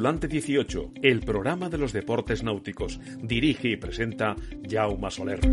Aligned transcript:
Tripulante 0.00 0.28
18, 0.28 0.92
el 1.02 1.20
programa 1.20 1.68
de 1.68 1.76
los 1.76 1.92
deportes 1.92 2.42
náuticos. 2.42 2.98
Dirige 3.22 3.68
y 3.68 3.76
presenta 3.76 4.34
Jaume 4.66 5.10
Soler. 5.10 5.46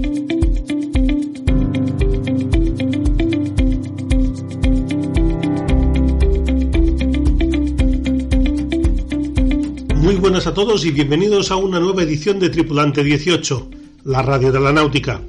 Muy 9.95 10.15
buenas 10.15 10.47
a 10.47 10.53
todos 10.53 10.85
y 10.85 10.91
bienvenidos 10.91 11.51
a 11.51 11.57
una 11.57 11.81
nueva 11.81 12.03
edición 12.03 12.39
de 12.39 12.49
Tripulante 12.49 13.03
18, 13.03 13.69
la 14.05 14.21
radio 14.21 14.53
de 14.53 14.61
la 14.61 14.71
náutica. 14.71 15.19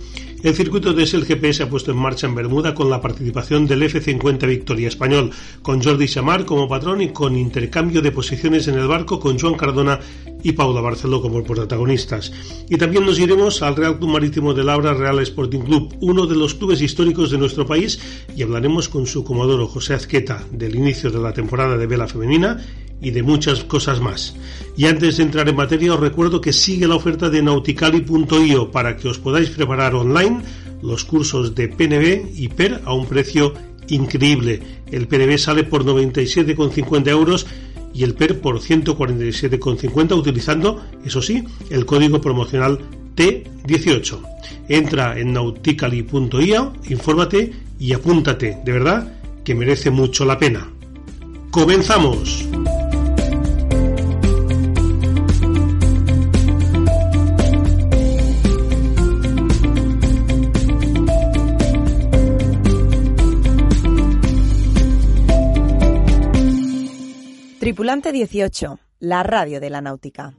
El 0.40 0.54
circuito 0.54 0.92
de 0.92 1.04
SLGP 1.04 1.52
se 1.52 1.64
ha 1.64 1.68
puesto 1.68 1.90
en 1.90 1.96
marcha 1.96 2.28
en 2.28 2.34
Bermuda 2.36 2.72
con 2.72 2.88
la 2.88 3.00
participación 3.00 3.66
del 3.66 3.82
F-50 3.82 4.46
Victoria 4.46 4.86
Español, 4.86 5.32
con 5.62 5.82
Jordi 5.82 6.06
Chamar 6.06 6.44
como 6.44 6.68
patrón 6.68 7.02
y 7.02 7.08
con 7.08 7.36
intercambio 7.36 8.02
de 8.02 8.12
posiciones 8.12 8.68
en 8.68 8.78
el 8.78 8.86
barco 8.86 9.18
con 9.18 9.36
Joan 9.36 9.54
Cardona 9.54 9.98
y 10.44 10.52
Paula 10.52 10.80
Barceló 10.80 11.20
como 11.20 11.42
protagonistas. 11.42 12.32
Y 12.70 12.76
también 12.76 13.04
nos 13.04 13.18
iremos 13.18 13.62
al 13.62 13.74
Real 13.74 13.98
Club 13.98 14.10
Marítimo 14.10 14.54
de 14.54 14.62
Labra 14.62 14.94
Real 14.94 15.18
Sporting 15.18 15.62
Club, 15.62 15.96
uno 16.02 16.24
de 16.24 16.36
los 16.36 16.54
clubes 16.54 16.80
históricos 16.80 17.32
de 17.32 17.38
nuestro 17.38 17.66
país, 17.66 17.98
y 18.36 18.42
hablaremos 18.42 18.88
con 18.88 19.06
su 19.06 19.24
comodoro 19.24 19.66
José 19.66 19.94
Azqueta 19.94 20.44
del 20.52 20.76
inicio 20.76 21.10
de 21.10 21.18
la 21.18 21.32
temporada 21.32 21.76
de 21.76 21.86
vela 21.88 22.06
femenina 22.06 22.64
y 23.00 23.10
de 23.10 23.22
muchas 23.22 23.64
cosas 23.64 24.00
más. 24.00 24.36
Y 24.76 24.86
antes 24.86 25.16
de 25.16 25.24
entrar 25.24 25.48
en 25.48 25.56
materia 25.56 25.94
os 25.94 26.00
recuerdo 26.00 26.40
que 26.40 26.52
sigue 26.52 26.88
la 26.88 26.96
oferta 26.96 27.30
de 27.30 27.42
nauticali.io 27.42 28.70
para 28.70 28.96
que 28.96 29.08
os 29.08 29.18
podáis 29.18 29.50
preparar 29.50 29.94
online 29.94 30.42
los 30.82 31.04
cursos 31.04 31.54
de 31.54 31.68
PNB 31.68 32.32
y 32.36 32.48
PER 32.48 32.82
a 32.84 32.92
un 32.92 33.06
precio 33.06 33.54
increíble. 33.88 34.60
El 34.90 35.06
PNB 35.06 35.38
sale 35.38 35.64
por 35.64 35.84
97,50 35.84 37.08
euros 37.08 37.46
y 37.94 38.04
el 38.04 38.14
PER 38.14 38.40
por 38.40 38.60
147,50 38.60 40.16
utilizando, 40.16 40.84
eso 41.04 41.22
sí, 41.22 41.44
el 41.70 41.86
código 41.86 42.20
promocional 42.20 42.78
T18. 43.16 44.20
Entra 44.68 45.18
en 45.18 45.32
nauticali.io, 45.32 46.72
infórmate 46.88 47.52
y 47.78 47.92
apúntate, 47.92 48.58
de 48.64 48.72
verdad 48.72 49.14
que 49.44 49.54
merece 49.54 49.90
mucho 49.90 50.24
la 50.24 50.38
pena. 50.38 50.70
¡Comenzamos! 51.50 52.46
Tripulante 67.78 68.10
18, 68.10 68.80
la 68.98 69.22
radio 69.22 69.60
de 69.60 69.70
la 69.70 69.80
náutica. 69.80 70.34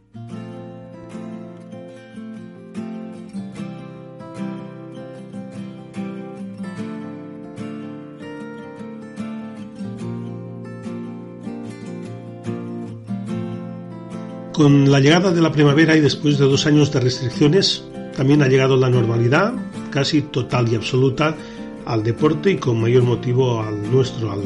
Con 14.52 14.92
la 14.92 15.00
llegada 15.00 15.32
de 15.32 15.40
la 15.40 15.54
primavera 15.54 15.96
y 15.96 16.02
después 16.02 16.38
de 16.38 16.44
dos 16.44 16.66
años 16.66 16.92
de 16.92 17.00
restricciones, 17.00 17.86
también 18.18 18.42
ha 18.42 18.50
llegado 18.50 18.76
la 18.76 18.90
normalidad, 18.90 19.54
casi 19.92 20.24
total 20.24 20.68
y 20.68 20.76
absoluta, 20.76 21.38
al 21.86 22.04
deporte 22.04 22.52
y 22.52 22.58
con 22.58 22.82
mayor 22.82 23.04
motivo 23.04 23.62
al 23.62 23.90
nuestro, 23.90 24.30
al, 24.34 24.42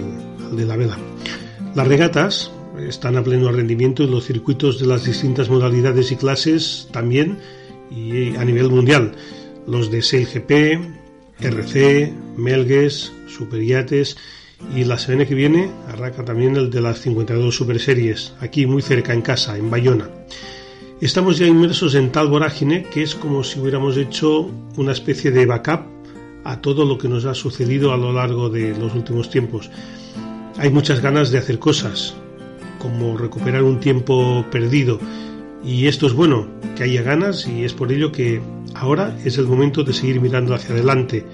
al 0.48 0.56
de 0.56 0.66
la 0.68 0.78
vela. 0.78 0.98
Las 1.74 1.88
regatas, 1.88 2.52
están 2.80 3.18
a 3.18 3.24
pleno 3.24 3.52
rendimiento 3.52 4.04
en 4.04 4.12
los 4.12 4.26
circuitos 4.26 4.80
de 4.80 4.88
las 4.88 5.06
distintas 5.06 5.50
modalidades 5.50 6.12
y 6.12 6.16
clases 6.16 6.88
también 6.92 7.38
y 7.92 8.36
a 8.36 8.46
nivel 8.46 8.70
mundial. 8.70 9.14
Los 9.68 9.92
de 9.92 10.02
SailGP, 10.02 10.52
RC, 11.40 12.14
Melges, 12.38 13.12
Superyates 13.28 14.18
y 14.75 14.86
la 14.86 14.97
semana 14.97 15.25
que 15.25 15.36
viene 15.36 15.70
arranca 15.88 16.24
también 16.24 16.56
el 16.56 16.70
de 16.70 16.81
las 16.81 17.02
52 17.02 17.56
Super 17.56 17.80
Series, 17.80 18.34
aquí 18.40 18.66
muy 18.66 18.81
cerca 18.81 19.14
en 19.14 19.22
casa, 19.22 19.58
en 19.58 19.70
Bayona. 19.70 20.09
Estamos 21.02 21.38
ya 21.38 21.47
inmersos 21.47 21.96
en 21.96 22.12
tal 22.12 22.30
vorágine 22.30 22.84
que 22.84 23.03
es 23.03 23.14
como 23.14 23.44
si 23.44 23.59
hubiéramos 23.59 23.97
hecho 23.97 24.50
una 24.78 24.94
especie 24.94 25.31
de 25.31 25.46
backup 25.46 25.81
a 26.46 26.62
todo 26.62 26.86
lo 26.86 26.97
que 26.97 27.09
nos 27.09 27.26
ha 27.26 27.34
sucedido 27.34 27.94
a 27.94 27.97
lo 27.97 28.14
largo 28.14 28.50
de 28.50 28.76
los 28.78 28.94
últimos 28.96 29.30
tiempos. 29.30 29.70
Hay 30.58 30.70
muchas 30.70 31.02
ganas 31.02 31.31
de 31.31 31.40
hacer 31.40 31.59
cosas, 31.59 32.16
como 32.84 33.18
recuperar 33.18 33.64
un 33.64 33.80
tiempo 33.80 34.46
perdido. 34.52 35.00
Y 35.64 35.88
esto 35.88 36.06
es 36.06 36.14
bueno, 36.14 36.48
que 36.76 36.84
haya 36.84 37.02
ganas 37.02 37.48
y 37.48 37.64
es 37.64 37.74
por 37.74 37.92
ello 37.92 38.12
que 38.12 38.42
ahora 38.76 39.18
es 39.24 39.38
el 39.38 39.48
momento 39.48 39.84
de 39.84 39.94
seguir 39.94 40.20
mirando 40.20 40.54
hacia 40.54 40.76
adelante, 40.76 41.26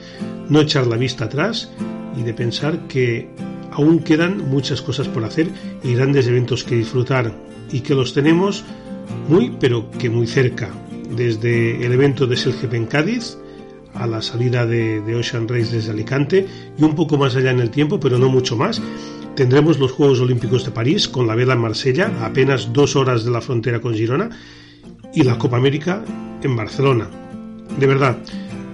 no 0.48 0.62
echar 0.62 0.86
la 0.86 0.96
vista 0.96 1.26
atrás 1.26 1.72
y 2.16 2.22
de 2.22 2.34
pensar 2.36 2.88
que 2.88 3.30
aún 3.72 4.00
quedan 4.00 4.48
muchas 4.50 4.84
cosas 4.84 5.08
por 5.08 5.24
hacer 5.24 5.50
y 5.84 5.96
grandes 5.96 6.28
eventos 6.28 6.64
que 6.64 6.76
disfrutar 6.76 7.34
y 7.72 7.80
que 7.82 7.96
los 7.96 8.14
tenemos 8.14 8.64
muy 9.28 9.56
pero 9.60 9.90
que 9.90 10.12
muy 10.12 10.28
cerca, 10.28 10.70
desde 11.16 11.84
el 11.84 11.92
evento 11.92 12.28
de 12.28 12.38
Selgep 12.38 12.74
en 12.76 12.86
Cádiz 12.86 13.38
a 13.96 14.06
la 14.06 14.22
salida 14.22 14.68
de, 14.68 15.02
de 15.02 15.16
Ocean 15.16 15.48
Race 15.48 15.76
desde 15.76 15.92
Alicante 15.92 16.46
y 16.78 16.84
un 16.84 16.94
poco 16.94 17.18
más 17.18 17.36
allá 17.36 17.50
en 17.50 17.60
el 17.60 17.72
tiempo, 17.72 18.00
pero 18.00 18.20
no 18.20 18.30
mucho 18.30 18.56
más, 18.56 18.80
Tendremos 19.36 19.80
los 19.80 19.92
Juegos 19.92 20.20
Olímpicos 20.20 20.66
de 20.66 20.72
París 20.72 21.08
con 21.08 21.28
la 21.28 21.36
vela 21.36 21.54
en 21.54 21.62
Marsella, 21.62 22.12
apenas 22.22 22.74
dos 22.74 22.96
horas 22.96 23.24
de 23.24 23.32
la 23.32 23.42
frontera 23.42 23.80
con 23.80 23.94
Girona, 23.94 24.30
y 25.14 25.24
la 25.24 25.38
Copa 25.38 25.58
América 25.58 26.04
en 26.44 26.56
Barcelona. 26.56 27.10
De 27.80 27.88
verdad, 27.88 28.18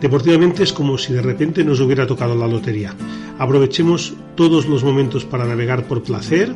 deportivamente 0.02 0.64
es 0.64 0.74
como 0.74 0.98
si 0.98 1.14
de 1.14 1.22
repente 1.22 1.64
nos 1.64 1.80
hubiera 1.80 2.08
tocado 2.08 2.36
la 2.36 2.48
lotería. 2.48 2.94
Aprovechemos 3.38 4.14
todos 4.36 4.68
los 4.68 4.84
momentos 4.84 5.26
para 5.26 5.46
navegar 5.46 5.88
por 5.88 6.04
placer, 6.04 6.54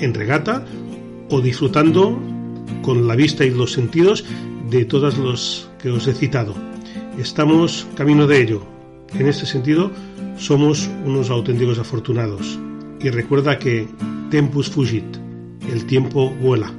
en 0.00 0.14
regata 0.14 0.64
o 1.30 1.40
disfrutando 1.40 2.18
con 2.82 3.06
la 3.06 3.14
vista 3.14 3.44
y 3.44 3.50
los 3.50 3.72
sentidos 3.72 4.24
de 4.70 4.84
todas 4.84 5.18
los 5.18 5.70
que 5.80 5.90
os 5.90 6.06
he 6.06 6.14
citado. 6.14 6.54
Estamos 7.18 7.86
camino 7.94 8.26
de 8.26 8.42
ello. 8.42 8.62
En 9.14 9.28
este 9.28 9.44
sentido, 9.44 9.90
somos 10.38 10.88
unos 11.04 11.30
auténticos 11.30 11.78
afortunados 11.78 12.58
y 13.02 13.10
recuerda 13.10 13.58
que 13.58 13.88
tempus 14.30 14.70
fugit, 14.70 15.04
el 15.72 15.86
tiempo 15.86 16.30
vuela. 16.30 16.72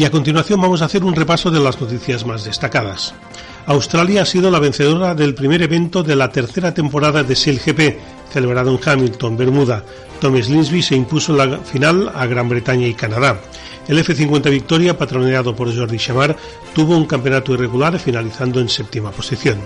Y 0.00 0.04
a 0.06 0.10
continuación 0.10 0.58
vamos 0.62 0.80
a 0.80 0.86
hacer 0.86 1.04
un 1.04 1.14
repaso 1.14 1.50
de 1.50 1.60
las 1.60 1.78
noticias 1.78 2.24
más 2.24 2.42
destacadas. 2.42 3.12
Australia 3.66 4.22
ha 4.22 4.24
sido 4.24 4.50
la 4.50 4.58
vencedora 4.58 5.14
del 5.14 5.34
primer 5.34 5.60
evento 5.60 6.02
de 6.02 6.16
la 6.16 6.32
tercera 6.32 6.72
temporada 6.72 7.22
de 7.22 7.36
SailGP, 7.36 8.09
celebrado 8.32 8.70
en 8.70 8.80
Hamilton, 8.82 9.36
Bermuda. 9.36 9.84
Tom 10.20 10.40
Slingsby 10.40 10.82
se 10.82 10.96
impuso 10.96 11.32
en 11.32 11.50
la 11.50 11.58
final 11.58 12.12
a 12.14 12.26
Gran 12.26 12.48
Bretaña 12.48 12.86
y 12.86 12.94
Canadá. 12.94 13.40
El 13.88 13.98
F-50 13.98 14.50
Victoria, 14.50 14.96
patroneado 14.96 15.56
por 15.56 15.74
Jordi 15.74 15.98
Chamar, 15.98 16.36
tuvo 16.74 16.96
un 16.96 17.06
campeonato 17.06 17.54
irregular 17.54 17.98
finalizando 17.98 18.60
en 18.60 18.68
séptima 18.68 19.10
posición. 19.10 19.58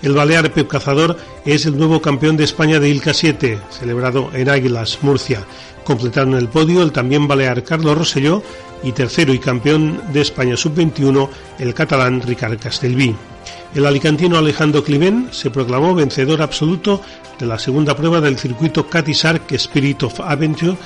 El 0.00 0.14
Balear 0.14 0.52
Pep 0.52 0.68
Cazador 0.68 1.16
es 1.44 1.66
el 1.66 1.76
nuevo 1.76 2.00
campeón 2.00 2.36
de 2.36 2.44
España 2.44 2.78
de 2.78 2.88
Ilka 2.88 3.12
7, 3.12 3.58
celebrado 3.70 4.30
en 4.32 4.48
Águilas, 4.48 4.98
Murcia. 5.02 5.44
Completaron 5.84 6.34
el 6.34 6.48
podio 6.48 6.82
el 6.82 6.92
también 6.92 7.26
balear 7.26 7.64
Carlos 7.64 7.98
Rosselló 7.98 8.42
y 8.82 8.92
tercero 8.92 9.34
y 9.34 9.38
campeón 9.38 10.00
de 10.12 10.20
España 10.20 10.56
sub-21 10.56 11.28
el 11.58 11.74
catalán 11.74 12.22
Ricard 12.22 12.58
Castelví. 12.60 13.16
El 13.74 13.86
alicantino 13.86 14.38
Alejandro 14.38 14.82
Climent 14.82 15.32
se 15.32 15.50
proclamó 15.50 15.94
vencedor 15.94 16.42
absoluto 16.42 17.02
de 17.38 17.46
la 17.46 17.58
segunda 17.58 17.94
prueba 17.94 18.20
del 18.20 18.38
circuito 18.38 18.88
Catisark 18.88 19.52
Spirit 19.52 20.02
of 20.04 20.20
Adventure 20.20 20.76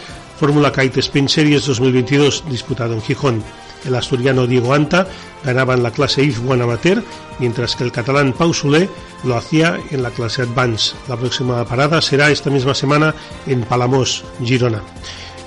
Fórmula 0.42 0.72
Kite 0.72 0.98
Spain 0.98 1.28
Series 1.28 1.66
2022 1.66 2.42
disputado 2.50 2.94
en 2.94 3.02
Gijón. 3.02 3.44
El 3.84 3.94
asturiano 3.94 4.46
Diego 4.48 4.74
Anta 4.74 5.06
ganaba 5.44 5.74
en 5.74 5.84
la 5.84 5.92
clase 5.92 6.24
IF 6.24 6.40
One 6.48 6.64
Amateur, 6.64 7.02
mientras 7.38 7.76
que 7.76 7.84
el 7.84 7.92
catalán 7.92 8.32
Pau 8.32 8.52
Soler 8.52 8.88
lo 9.22 9.36
hacía 9.36 9.78
en 9.90 10.02
la 10.02 10.10
clase 10.10 10.42
Advance. 10.42 10.96
La 11.08 11.16
próxima 11.16 11.64
parada 11.64 12.00
será 12.00 12.30
esta 12.30 12.50
misma 12.50 12.74
semana 12.74 13.14
en 13.46 13.62
Palamos, 13.62 14.24
Girona. 14.42 14.82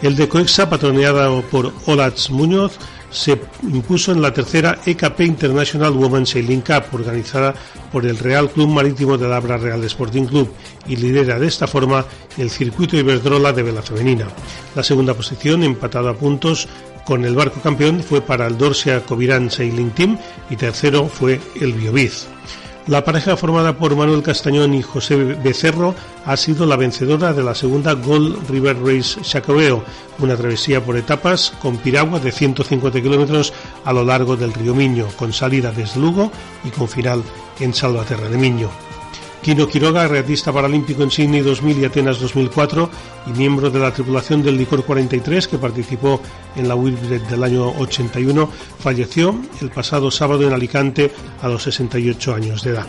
El 0.01 0.15
de 0.15 0.29
Coexa, 0.29 0.69
patroneado 0.69 1.41
por 1.43 1.73
Olats 1.87 2.29
Muñoz, 2.29 2.77
se 3.15 3.39
impuso 3.63 4.11
en 4.11 4.21
la 4.21 4.33
tercera 4.33 4.79
EKP 4.85 5.21
International 5.21 5.93
Women's 5.93 6.31
Sailing 6.31 6.61
Cup, 6.61 6.83
organizada 6.91 7.55
por 7.91 8.05
el 8.05 8.17
Real 8.17 8.49
Club 8.49 8.67
Marítimo 8.67 9.17
de 9.17 9.27
Labra 9.27 9.57
Real 9.57 9.83
Sporting 9.85 10.25
Club, 10.25 10.51
y 10.87 10.97
lidera 10.97 11.39
de 11.39 11.47
esta 11.47 11.65
forma 11.65 12.05
el 12.37 12.49
circuito 12.49 12.97
Iberdrola 12.97 13.53
de 13.53 13.63
vela 13.63 13.81
femenina. 13.81 14.27
La 14.75 14.83
segunda 14.83 15.13
posición, 15.13 15.63
empatada 15.63 16.11
a 16.11 16.15
puntos 16.15 16.67
con 17.05 17.23
el 17.23 17.35
barco 17.35 17.61
campeón, 17.61 18.03
fue 18.03 18.19
para 18.21 18.47
el 18.47 18.57
Dorsia 18.57 19.01
Covirán 19.05 19.49
Sailing 19.49 19.91
Team 19.91 20.17
y 20.49 20.57
tercero 20.57 21.07
fue 21.07 21.39
el 21.61 21.71
Biobiz. 21.73 22.27
La 22.87 23.03
pareja 23.03 23.35
formada 23.35 23.75
por 23.75 23.95
Manuel 23.95 24.21
Castañón 24.21 24.75
y 24.75 24.83
José 24.83 25.15
Becerro 25.15 25.95
ha 26.23 26.37
sido 26.37 26.67
la 26.67 26.75
vencedora 26.75 27.33
de 27.33 27.41
la 27.41 27.55
segunda 27.55 27.93
Gold 27.93 28.47
River 28.47 28.77
Race 28.79 29.19
Chacobeo, 29.23 29.83
una 30.19 30.37
travesía 30.37 30.85
por 30.85 30.95
etapas 30.95 31.51
con 31.59 31.77
piragua 31.77 32.19
de 32.19 32.31
150 32.31 33.01
kilómetros 33.01 33.53
a 33.85 33.91
lo 33.91 34.03
largo 34.03 34.37
del 34.37 34.53
río 34.53 34.75
Miño, 34.75 35.07
con 35.17 35.33
salida 35.33 35.71
desde 35.71 35.99
Lugo 35.99 36.31
y 36.63 36.69
con 36.69 36.87
final 36.87 37.23
en 37.59 37.73
Salvaterra 37.73 38.29
de 38.29 38.37
Miño. 38.37 38.84
Kino 39.45 39.67
Quiroga, 39.67 40.07
reatista 40.07 40.51
paralímpico 40.51 41.03
en 41.03 41.11
Sydney 41.11 41.41
2000 41.41 41.77
y 41.77 41.85
Atenas 41.85 42.19
2004 42.19 42.89
y 43.27 43.29
miembro 43.37 43.69
de 43.69 43.77
la 43.77 43.93
tripulación 43.93 44.41
del 44.41 44.57
Licor 44.57 44.83
43 44.83 45.47
que 45.47 45.59
participó 45.59 46.19
en 46.55 46.67
la 46.67 46.73
Wilbred 46.73 47.21
del 47.21 47.43
año 47.43 47.69
81, 47.77 48.49
falleció 48.79 49.39
el 49.61 49.69
pasado 49.69 50.09
sábado 50.09 50.47
en 50.47 50.53
Alicante 50.53 51.11
a 51.43 51.47
los 51.47 51.61
68 51.61 52.33
años 52.33 52.63
de 52.63 52.71
edad. 52.71 52.87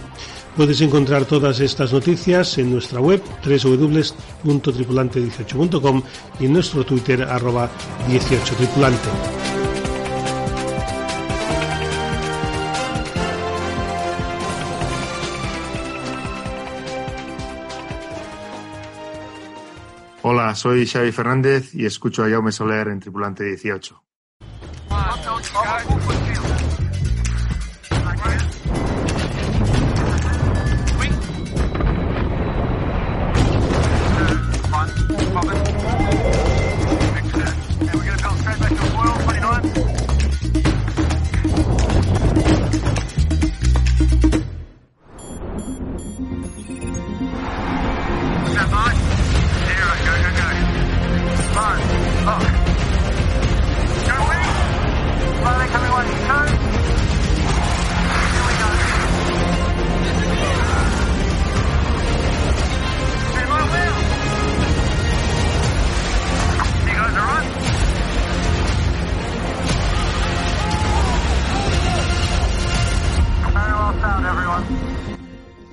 Puedes 0.57 0.81
encontrar 0.81 1.27
todas 1.27 1.61
estas 1.61 1.93
noticias 1.93 2.57
en 2.57 2.73
nuestra 2.73 3.01
web 3.01 3.23
www.tripulante18.com 3.45 6.03
y 6.41 6.47
en 6.47 6.53
nuestro 6.55 6.87
Twitter 6.87 7.23
arroba 7.23 7.69
18tripulante. 8.09 9.46
Soy 20.57 20.87
Xavi 20.87 21.13
Fernández 21.13 21.75
y 21.75 21.87
escucho 21.87 22.25
a 22.25 22.31
Jaume 22.31 22.51
Soler 22.51 22.89
en 22.89 22.99
Tripulante 22.99 23.45
18. 23.45 24.03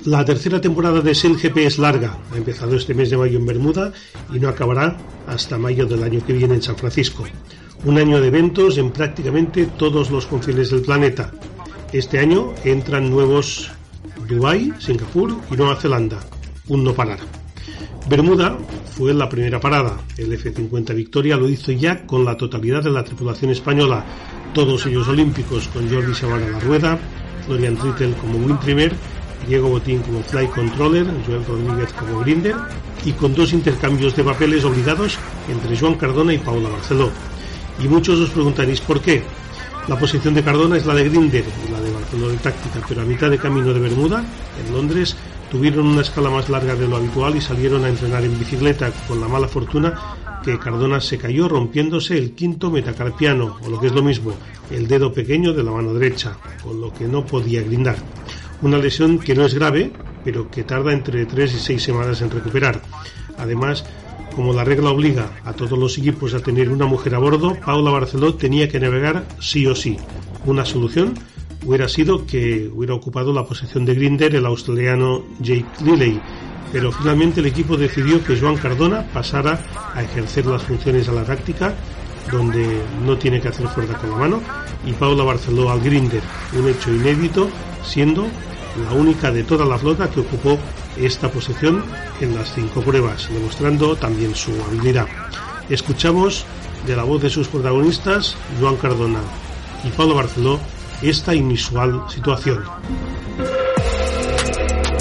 La 0.06 0.26
tercera 0.26 0.60
temporada 0.60 1.00
de 1.00 1.16
SailGP 1.16 1.60
es 1.60 1.78
larga, 1.78 2.18
ha 2.34 2.38
empezado 2.38 2.76
este 2.76 2.94
mes 2.94 3.10
de 3.10 3.16
mayo 3.16 3.40
en 3.40 3.46
Bermuda 3.46 3.94
y 4.34 4.38
no 4.38 4.50
acabará 4.50 4.98
hasta 5.28 5.58
mayo 5.58 5.86
del 5.86 6.04
año 6.04 6.20
que 6.26 6.34
viene 6.34 6.56
en 6.56 6.62
San 6.62 6.76
Francisco. 6.76 7.24
Un 7.86 7.98
año 7.98 8.20
de 8.20 8.28
eventos 8.28 8.78
en 8.78 8.92
prácticamente 8.92 9.66
todos 9.78 10.12
los 10.12 10.26
confines 10.26 10.72
del 10.72 10.82
planeta. 10.82 11.32
Este 11.94 12.20
año 12.20 12.54
entran 12.66 13.10
nuevos 13.10 13.72
Dubái, 14.28 14.74
Singapur 14.78 15.38
y 15.50 15.56
Nueva 15.56 15.78
Zelanda. 15.78 16.20
Un 16.68 16.84
no 16.84 16.94
parar. 16.94 17.20
Bermuda 18.10 18.58
fue 18.98 19.14
la 19.14 19.30
primera 19.30 19.62
parada. 19.62 20.02
El 20.18 20.34
F-50 20.34 20.94
Victoria 20.94 21.38
lo 21.38 21.48
hizo 21.48 21.72
ya 21.72 22.06
con 22.06 22.26
la 22.26 22.36
totalidad 22.36 22.84
de 22.84 22.92
la 22.92 23.06
tripulación 23.06 23.52
española, 23.52 24.04
todos 24.54 24.86
ellos 24.86 25.08
olímpicos, 25.08 25.70
con 25.70 25.90
Jordi 25.90 26.14
Savara 26.14 26.46
a 26.46 26.50
la 26.50 26.60
rueda, 26.60 27.00
Florian 27.46 27.78
Trittel 27.78 28.14
como 28.16 28.38
Windtrimmer 28.40 28.94
Diego 29.48 29.69
Botín 29.69 30.01
como 30.01 30.22
Fly 30.24 30.48
Controller, 30.48 31.06
Joel 31.25 31.45
Rodríguez 31.45 31.94
como 31.94 32.19
Grinder 32.19 32.56
y 33.06 33.12
con 33.12 33.34
dos 33.34 33.54
intercambios 33.54 34.16
de 34.16 34.24
papeles 34.24 34.63
obligados 34.63 35.18
entre 35.50 35.78
Joan 35.78 35.95
Cardona 35.95 36.34
y 36.34 36.38
Paula 36.38 36.69
Barceló. 36.69 37.12
Y 37.84 37.88
muchos 37.88 38.19
os 38.19 38.30
preguntaréis 38.30 38.81
por 38.81 39.01
qué. 39.01 39.24
La 39.88 40.00
posición 40.00 40.34
de 40.34 40.44
Cardona 40.44 40.78
es 40.78 40.86
la 40.86 40.94
de 40.94 41.10
Grinder 41.10 41.44
la 41.72 41.81
de 41.81 41.92
Barceló 41.92 42.30
de 42.30 42.38
táctica, 42.38 42.80
pero 42.88 43.01
a 43.01 43.06
mitad 43.06 43.30
de 43.30 43.38
camino 43.38 43.74
de 43.74 43.80
Bermuda, 43.80 44.24
en 44.66 44.74
Londres, 44.74 45.16
tuvieron 45.51 45.88
una 45.88 46.01
escala 46.01 46.30
más 46.30 46.50
larga 46.50 46.75
de 46.75 46.88
lo 46.88 46.95
habitual 46.95 47.36
y 47.36 47.42
salieron 47.42 47.84
a 47.84 47.90
entrenar 47.90 48.24
en 48.24 48.40
bicicleta 48.40 48.92
con 49.07 49.19
la 49.19 49.28
mala 49.28 49.48
fortuna 49.48 49.94
que 50.44 50.60
Cardona 50.60 51.00
se 51.00 51.18
cayó 51.18 51.48
rompiéndose 51.48 52.18
el 52.18 52.31
quinto 52.31 52.69
metacarpiano, 52.69 53.57
o 53.63 53.69
lo 53.69 53.80
que 53.80 53.88
es 53.88 53.94
lo 53.94 54.04
mismo, 54.04 54.34
el 54.69 54.88
dedo 54.88 55.13
pequeño 55.13 55.54
de 55.54 55.63
la 55.63 55.72
mano 55.72 55.94
derecha, 55.94 56.38
con 56.62 56.81
lo 56.81 56.94
que 56.94 57.06
no 57.06 57.25
podía 57.25 57.63
grindar. 57.63 57.95
Una 58.63 58.77
lesión 58.77 59.19
que 59.19 59.36
no 59.36 59.45
es 59.45 59.54
grave, 59.54 59.92
pero 60.24 60.50
que 60.50 60.63
tarda 60.63 60.94
entre 60.94 61.25
3 61.25 61.54
y 61.54 61.60
6 61.60 61.83
semanas 61.83 62.21
en 62.21 62.31
recuperar. 62.31 62.81
Además, 63.38 63.83
como 64.38 64.54
la 64.54 64.63
regla 64.63 64.89
obliga 64.89 65.31
a 65.44 65.51
todos 65.51 65.77
los 65.77 65.98
equipos 65.98 66.33
a 66.33 66.39
tener 66.39 66.69
una 66.69 66.86
mujer 66.86 67.13
a 67.13 67.18
bordo, 67.18 67.57
Paula 67.60 67.92
Barceló 67.92 68.36
tenía 68.36 68.69
que 68.69 68.80
navegar 68.80 69.25
sí 69.42 69.68
o 69.68 69.75
sí. 69.75 69.98
Una 70.45 70.63
solución 70.63 71.13
hubiera 71.65 71.89
sido 71.89 72.25
que 72.25 72.69
hubiera 72.74 72.94
ocupado 72.94 73.33
la 73.33 73.44
posición 73.44 73.83
de 73.83 73.95
Grinder 73.95 74.33
el 74.33 74.45
australiano 74.45 75.25
Jake 75.42 75.66
Lilley, 75.83 76.21
pero 76.71 76.89
finalmente 76.94 77.42
el 77.42 77.48
equipo 77.48 77.75
decidió 77.75 78.24
que 78.24 78.39
Joan 78.39 78.56
Cardona 78.56 79.06
pasara 79.13 79.62
a 79.94 80.01
ejercer 80.04 80.45
las 80.45 80.63
funciones 80.63 81.09
a 81.09 81.11
la 81.11 81.26
táctica, 81.26 81.76
donde 82.31 82.81
no 83.06 83.18
tiene 83.18 83.42
que 83.42 83.49
hacer 83.49 83.68
fuerza 83.68 83.97
con 83.97 84.11
la 84.11 84.16
mano, 84.16 84.42
y 84.85 84.94
Paula 84.94 85.26
Barceló 85.26 85.69
al 85.69 85.81
Grinder, 85.81 86.21
un 86.57 86.69
hecho 86.69 86.94
inédito, 86.94 87.49
siendo 87.83 88.26
la 88.77 88.94
única 88.94 89.31
de 89.31 89.44
toda 89.44 89.65
la 89.65 89.77
flota 89.77 90.09
que 90.09 90.21
ocupó 90.21 90.57
esta 90.97 91.30
posición 91.30 91.83
en 92.21 92.35
las 92.35 92.53
cinco 92.53 92.81
pruebas, 92.81 93.30
demostrando 93.31 93.95
también 93.95 94.35
su 94.35 94.51
habilidad. 94.63 95.07
Escuchamos 95.69 96.45
de 96.85 96.95
la 96.95 97.03
voz 97.03 97.21
de 97.21 97.30
sus 97.30 97.47
protagonistas, 97.47 98.35
Joan 98.59 98.75
Cardona 98.77 99.21
y 99.83 99.89
Pablo 99.89 100.15
Barceló, 100.15 100.59
esta 101.01 101.33
inusual 101.33 102.03
situación. 102.09 102.63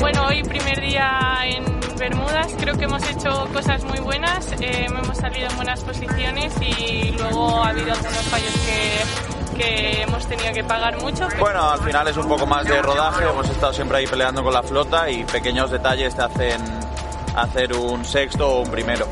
Bueno, 0.01 0.27
hoy 0.27 0.43
primer 0.43 0.81
día 0.81 1.39
en 1.45 1.65
Bermudas, 1.99 2.55
creo 2.59 2.77
que 2.77 2.85
hemos 2.85 3.03
hecho 3.09 3.49
cosas 3.53 3.85
muy 3.85 3.99
buenas, 4.01 4.53
eh, 4.61 4.87
hemos 4.87 5.17
salido 5.17 5.49
en 5.49 5.57
buenas 5.57 5.81
posiciones 5.81 6.53
y 6.61 7.13
luego 7.13 7.63
ha 7.63 7.69
habido 7.69 7.93
algunos 7.93 8.25
fallos 8.27 8.53
que 8.67 9.32
que 9.55 10.03
hemos 10.03 10.27
tenido 10.27 10.53
que 10.53 10.65
pagar 10.65 11.01
mucho. 11.01 11.29
Bueno, 11.39 11.71
al 11.71 11.81
final 11.81 12.09
es 12.09 12.17
un 12.17 12.29
poco 12.29 12.47
más 12.47 12.65
de 12.67 12.81
rodaje, 12.81 13.25
hemos 13.25 13.49
estado 13.49 13.73
siempre 13.73 13.99
ahí 13.99 14.07
peleando 14.07 14.43
con 14.43 14.53
la 14.53 14.63
flota 14.63 15.11
y 15.11 15.25
pequeños 15.25 15.71
detalles 15.71 16.15
te 16.15 16.23
hacen 16.23 16.61
hacer 17.37 17.75
un 17.75 18.05
sexto 18.05 18.49
o 18.49 18.61
un 18.63 18.71
primero. 18.71 19.07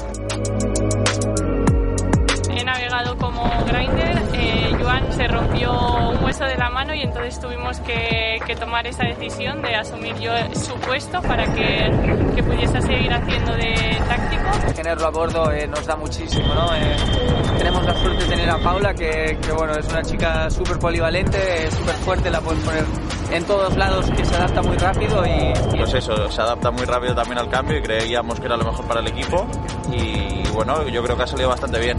Rompió 5.31 5.73
un 5.73 6.25
hueso 6.25 6.45
de 6.45 6.57
la 6.57 6.71
mano 6.71 6.95
y 6.95 7.03
entonces 7.03 7.39
tuvimos 7.41 7.81
que, 7.81 8.39
tomar 8.59 8.87
esa 8.87 9.05
decisión 9.05 9.63
de 9.63 9.75
asumir 9.75 10.15
yo 10.19 10.33
su 10.55 10.75
puesto 10.81 11.23
para 11.23 11.45
que, 11.55 11.89
que 12.35 12.43
pudiese 12.43 12.83
seguir 12.83 13.13
haciendo 13.13 13.53
de 13.53 13.97
táctico. 14.09 14.75
Tenerlo 14.75 15.07
a 15.07 15.11
bordo 15.11 15.53
eh, 15.53 15.67
nos 15.67 15.87
da 15.87 15.97
muchísimo, 15.97 16.53
¿no? 16.53 16.75
Eh, 16.75 16.97
tenemos 17.57 17.85
la 17.87 17.95
suerte 17.95 18.25
de 18.25 18.31
tener 18.31 18.51
a 18.51 18.59
Paula, 18.59 18.93
que, 18.93 19.39
que 19.41 19.53
bueno, 19.53 19.75
es 19.75 19.87
una 19.89 20.03
chica 20.03 20.51
súper 20.51 20.79
polivalente, 20.79 21.71
súper 21.71 21.95
fuerte, 21.97 22.31
la 22.31 22.41
puedes 22.41 22.63
poner 22.65 22.85
en 23.31 23.45
todos 23.45 23.77
lados, 23.77 24.11
que 24.11 24.25
se 24.25 24.35
adapta 24.35 24.63
muy 24.63 24.77
rápido 24.77 25.25
y, 25.25 25.53
y... 25.75 25.79
Pues 25.79 25.95
eso, 25.95 26.31
se 26.31 26.41
adapta 26.43 26.71
muy 26.71 26.85
rápido 26.85 27.15
también 27.15 27.39
al 27.39 27.49
cambio 27.49 27.79
y 27.79 27.83
creíamos 27.83 28.41
que 28.41 28.47
era 28.47 28.57
lo 28.57 28.65
mejor 28.65 28.85
para 28.87 29.01
el 29.01 29.07
equipo 29.07 29.47
y 29.93 30.49
bueno, 30.53 30.87
yo 30.89 31.03
creo 31.03 31.17
que 31.17 31.23
ha 31.23 31.27
salido 31.27 31.49
bastante 31.49 31.79
bien. 31.79 31.97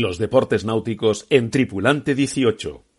Los 0.00 0.18
deportes 0.18 0.64
náuticos 0.64 1.24
en 1.30 1.50
Tripulante 1.50 2.16
18. 2.16 2.93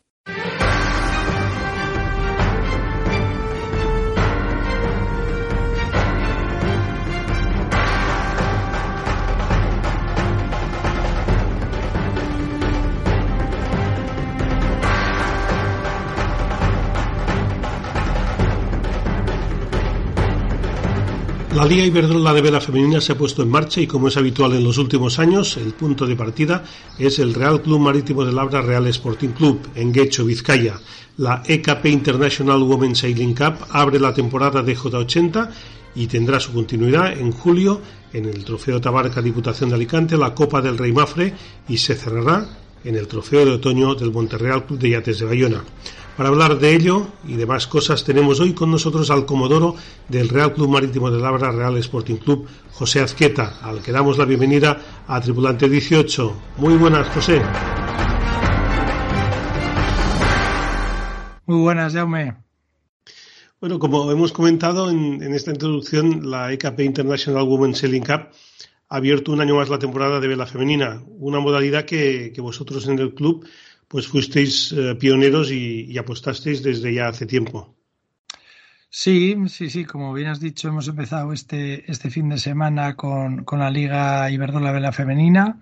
La 21.55 21.63
Liga 21.63 21.85
Iberdrola 21.85 22.33
de 22.33 22.41
Vela 22.41 22.59
Femenina 22.59 22.99
se 22.99 23.13
ha 23.13 23.17
puesto 23.17 23.41
en 23.41 23.49
marcha 23.49 23.79
y 23.79 23.87
como 23.87 24.09
es 24.09 24.17
habitual 24.17 24.51
en 24.51 24.63
los 24.65 24.77
últimos 24.77 25.19
años, 25.19 25.55
el 25.55 25.71
punto 25.71 26.05
de 26.05 26.17
partida 26.17 26.65
es 26.99 27.17
el 27.17 27.33
Real 27.33 27.61
Club 27.61 27.79
Marítimo 27.79 28.25
de 28.25 28.33
Labra 28.33 28.61
Real 28.61 28.85
Sporting 28.87 29.29
Club 29.29 29.61
en 29.73 29.93
Guecho, 29.93 30.25
Vizcaya. 30.25 30.77
La 31.15 31.43
EKP 31.47 31.85
International 31.85 32.61
Women's 32.61 32.99
Sailing 32.99 33.33
Cup 33.33 33.67
abre 33.69 34.01
la 34.01 34.13
temporada 34.13 34.61
de 34.63 34.75
J80 34.75 35.49
y 35.95 36.07
tendrá 36.07 36.41
su 36.41 36.51
continuidad 36.51 37.17
en 37.17 37.31
julio 37.31 37.79
en 38.11 38.25
el 38.25 38.43
Trofeo 38.43 38.81
Tabarca 38.81 39.21
Diputación 39.21 39.69
de 39.69 39.75
Alicante, 39.75 40.17
la 40.17 40.35
Copa 40.35 40.61
del 40.61 40.77
Rey 40.77 40.91
Mafre 40.91 41.33
y 41.69 41.77
se 41.77 41.95
cerrará 41.95 42.49
en 42.83 42.95
el 42.95 43.07
Trofeo 43.07 43.45
de 43.45 43.53
Otoño 43.53 43.95
del 43.95 44.11
Monterreal 44.11 44.65
Club 44.65 44.77
de 44.77 44.89
Yates 44.89 45.19
de 45.19 45.25
Bayona. 45.25 45.63
Para 46.17 46.29
hablar 46.29 46.59
de 46.59 46.73
ello 46.73 47.07
y 47.27 47.33
de 47.35 47.45
más 47.45 47.67
cosas 47.67 48.05
tenemos 48.05 48.39
hoy 48.39 48.53
con 48.53 48.71
nosotros 48.71 49.11
al 49.11 49.25
comodoro 49.25 49.75
del 50.07 50.29
Real 50.29 50.53
Club 50.53 50.69
Marítimo 50.69 51.11
de 51.11 51.19
Labra 51.19 51.51
Real 51.51 51.75
Sporting 51.77 52.15
Club, 52.15 52.47
José 52.71 53.01
Azqueta, 53.01 53.59
al 53.61 53.81
que 53.81 53.91
damos 53.91 54.17
la 54.17 54.23
bienvenida 54.23 54.79
a 55.07 55.19
Tripulante 55.19 55.67
18. 55.67 56.33
Muy 56.57 56.75
buenas, 56.75 57.09
José. 57.09 57.41
Muy 61.47 61.59
buenas, 61.59 61.93
Jaume. 61.93 62.37
Bueno, 63.59 63.77
como 63.77 64.09
hemos 64.09 64.31
comentado 64.31 64.89
en, 64.89 65.21
en 65.21 65.33
esta 65.33 65.51
introducción, 65.51 66.31
la 66.31 66.49
EKP 66.53 66.79
International 66.79 67.43
Women's 67.43 67.79
Sailing 67.79 68.03
Cup 68.03 68.29
ha 68.87 68.95
abierto 68.95 69.33
un 69.33 69.41
año 69.41 69.55
más 69.55 69.67
la 69.67 69.79
temporada 69.79 70.21
de 70.21 70.29
vela 70.29 70.45
femenina, 70.45 71.03
una 71.19 71.41
modalidad 71.41 71.83
que, 71.83 72.31
que 72.33 72.39
vosotros 72.39 72.87
en 72.87 72.99
el 72.99 73.13
club 73.13 73.45
pues 73.87 74.07
fuisteis 74.07 74.71
eh, 74.71 74.95
pioneros 74.95 75.51
y, 75.51 75.97
apostasteis 75.97 76.63
desde 76.63 76.93
ya 76.93 77.07
hace 77.07 77.25
tiempo. 77.25 77.75
Sí, 78.89 79.35
sí, 79.47 79.69
sí, 79.69 79.83
como 79.83 80.13
bien 80.13 80.29
has 80.29 80.39
dicho, 80.39 80.69
hemos 80.69 80.87
empezado 80.87 81.33
este, 81.33 81.89
este 81.91 82.09
fin 82.09 82.29
de 82.29 82.37
semana 82.37 82.95
con, 82.95 83.43
con 83.43 83.59
la 83.59 83.69
Liga 83.69 84.29
Iberdrola 84.31 84.71
Vela 84.71 84.91
Femenina. 84.91 85.59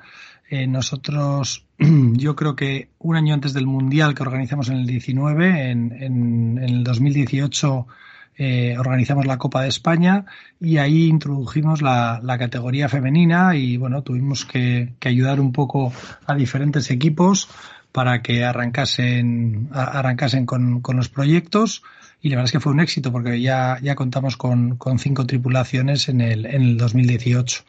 Eh, 0.50 0.68
nosotros, 0.68 1.65
yo 1.80 2.36
creo 2.36 2.56
que 2.56 2.89
un 3.00 3.15
año 3.15 3.34
antes 3.34 3.53
del 3.53 3.65
Mundial 3.65 4.13
que 4.13 4.24
organizamos 4.24 4.70
en 4.70 4.77
el 4.77 4.86
19, 4.86 5.72
en, 5.72 5.92
en, 5.92 6.58
en 6.58 6.63
el 6.63 6.84
2018 6.84 7.88
eh, 8.36 8.75
organizamos 8.80 9.27
la 9.27 9.38
Copa 9.38 9.62
de 9.62 9.70
España 9.70 10.25
y 10.60 10.77
ahí 10.77 11.06
introdujimos 11.06 11.84
la, 11.84 12.20
la 12.24 12.39
categoría 12.39 12.89
femenina 12.89 13.56
y 13.56 13.77
bueno, 13.77 14.01
tuvimos 14.01 14.46
que, 14.46 14.94
que, 15.00 15.10
ayudar 15.10 15.39
un 15.39 15.51
poco 15.51 15.94
a 16.25 16.34
diferentes 16.34 16.89
equipos 16.89 17.48
para 17.94 18.24
que 18.24 18.44
arrancasen, 18.44 19.70
arrancasen 19.72 20.46
con, 20.46 20.82
con, 20.82 20.98
los 20.98 21.10
proyectos 21.10 21.84
y 22.22 22.30
la 22.30 22.38
verdad 22.38 22.46
es 22.46 22.52
que 22.52 22.60
fue 22.60 22.72
un 22.74 22.80
éxito 22.80 23.12
porque 23.12 23.40
ya, 23.40 23.80
ya 23.82 23.96
contamos 23.96 24.36
con, 24.36 24.78
con 24.78 24.98
cinco 24.98 25.26
tripulaciones 25.28 26.10
en 26.10 26.20
el, 26.20 26.46
en 26.48 26.62
el 26.64 26.78
2018. 26.78 27.64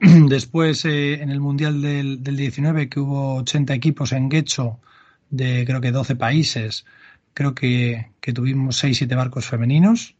Después, 0.00 0.84
eh, 0.84 1.22
en 1.22 1.30
el 1.30 1.38
Mundial 1.38 1.80
del, 1.80 2.22
del 2.22 2.36
19, 2.36 2.88
que 2.88 2.98
hubo 2.98 3.36
80 3.36 3.72
equipos 3.72 4.12
en 4.12 4.28
Guecho 4.28 4.80
de 5.30 5.64
creo 5.64 5.80
que 5.80 5.92
12 5.92 6.16
países, 6.16 6.84
creo 7.32 7.54
que, 7.54 8.08
que 8.20 8.32
tuvimos 8.32 8.82
6-7 8.82 9.14
barcos 9.16 9.46
femeninos, 9.46 10.16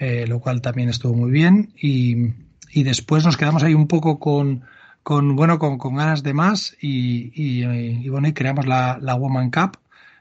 eh, 0.00 0.26
lo 0.26 0.40
cual 0.40 0.60
también 0.60 0.88
estuvo 0.88 1.14
muy 1.14 1.30
bien. 1.30 1.72
Y, 1.80 2.32
y 2.72 2.82
después 2.82 3.24
nos 3.24 3.36
quedamos 3.36 3.62
ahí 3.62 3.74
un 3.74 3.86
poco 3.86 4.18
con, 4.18 4.64
con 5.08 5.36
bueno 5.36 5.58
con, 5.58 5.78
con 5.78 5.96
ganas 5.96 6.22
de 6.22 6.34
más 6.34 6.76
y, 6.82 7.32
y, 7.34 7.64
y, 7.64 8.10
bueno 8.10 8.28
y 8.28 8.34
creamos 8.34 8.66
la, 8.66 8.98
la 9.00 9.14
Woman 9.14 9.50
Cup. 9.50 9.78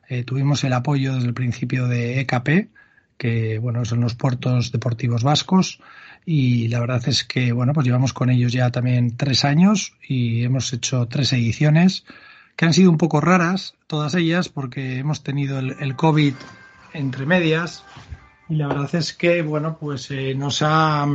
Eh, 0.08 0.24
tuvimos 0.24 0.64
el 0.64 0.72
apoyo 0.72 1.14
desde 1.14 1.28
el 1.28 1.34
principio 1.34 1.88
de 1.88 2.22
EKP 2.22 2.70
que 3.18 3.60
bueno 3.60 3.84
son 3.84 4.00
los 4.00 4.16
puertos 4.16 4.72
deportivos 4.72 5.24
vascos. 5.24 5.82
Y 6.26 6.70
la 6.70 6.80
verdad 6.80 7.02
es 7.06 7.26
que 7.26 7.52
bueno 7.52 7.74
pues 7.74 7.86
llevamos 7.86 8.14
con 8.14 8.30
ellos 8.30 8.54
ya 8.54 8.72
también 8.72 9.18
tres 9.18 9.44
años 9.44 9.94
y 10.08 10.46
hemos 10.46 10.72
hecho 10.72 11.06
tres 11.08 11.34
ediciones 11.34 12.06
que 12.56 12.64
han 12.64 12.74
sido 12.74 12.90
un 12.90 12.98
poco 12.98 13.20
raras 13.20 13.76
todas 13.88 14.16
ellas 14.16 14.48
porque 14.48 15.00
hemos 15.00 15.22
tenido 15.22 15.60
el, 15.60 15.76
el 15.82 15.98
COVID 15.98 16.34
entre 16.94 17.26
medias. 17.26 17.84
Y 18.48 18.56
la 18.56 18.70
verdad 18.70 18.96
es 18.96 19.12
que 19.12 19.42
bueno 19.42 19.78
pues 19.78 20.10
eh, 20.12 20.34
nos 20.34 20.62
ha 20.62 21.06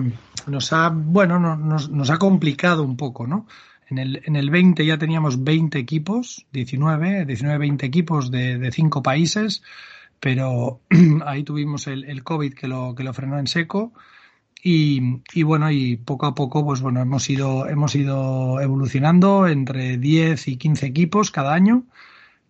nos 0.49 0.73
ha 0.73 0.91
bueno 0.91 1.39
nos, 1.39 1.91
nos 1.91 2.11
ha 2.11 2.19
complicado 2.19 2.83
un 2.83 2.97
poco 2.97 3.27
no 3.27 3.47
en 3.89 3.99
el, 3.99 4.23
en 4.25 4.37
el 4.37 4.51
20 4.51 4.85
ya 4.85 4.99
teníamos 4.99 5.43
20 5.43 5.79
equipos 5.79 6.47
19 6.53 7.25
19 7.27 7.59
20 7.59 7.87
equipos 7.87 8.31
de, 8.31 8.59
de 8.59 8.73
cinco 8.73 9.03
países 9.03 9.63
pero 10.21 10.81
ahí 11.27 11.45
tuvimos 11.45 11.87
el, 11.87 12.05
el 12.05 12.23
COVID 12.23 12.55
que 12.55 12.69
lo 12.69 12.95
que 12.95 13.05
lo 13.05 13.13
frenó 13.13 13.39
en 13.39 13.47
seco 13.47 13.93
y, 14.65 15.21
y, 15.35 15.43
bueno 15.43 15.71
y 15.73 15.97
poco 15.97 16.27
a 16.27 16.35
poco 16.35 16.65
pues 16.65 16.81
bueno 16.81 17.01
hemos 17.01 17.29
ido 17.29 17.69
hemos 17.69 17.95
ido 17.97 18.61
evolucionando 18.61 19.49
entre 19.49 19.99
10 19.99 20.49
y 20.49 20.57
15 20.57 20.87
equipos 20.87 21.31
cada 21.31 21.53
año 21.53 21.85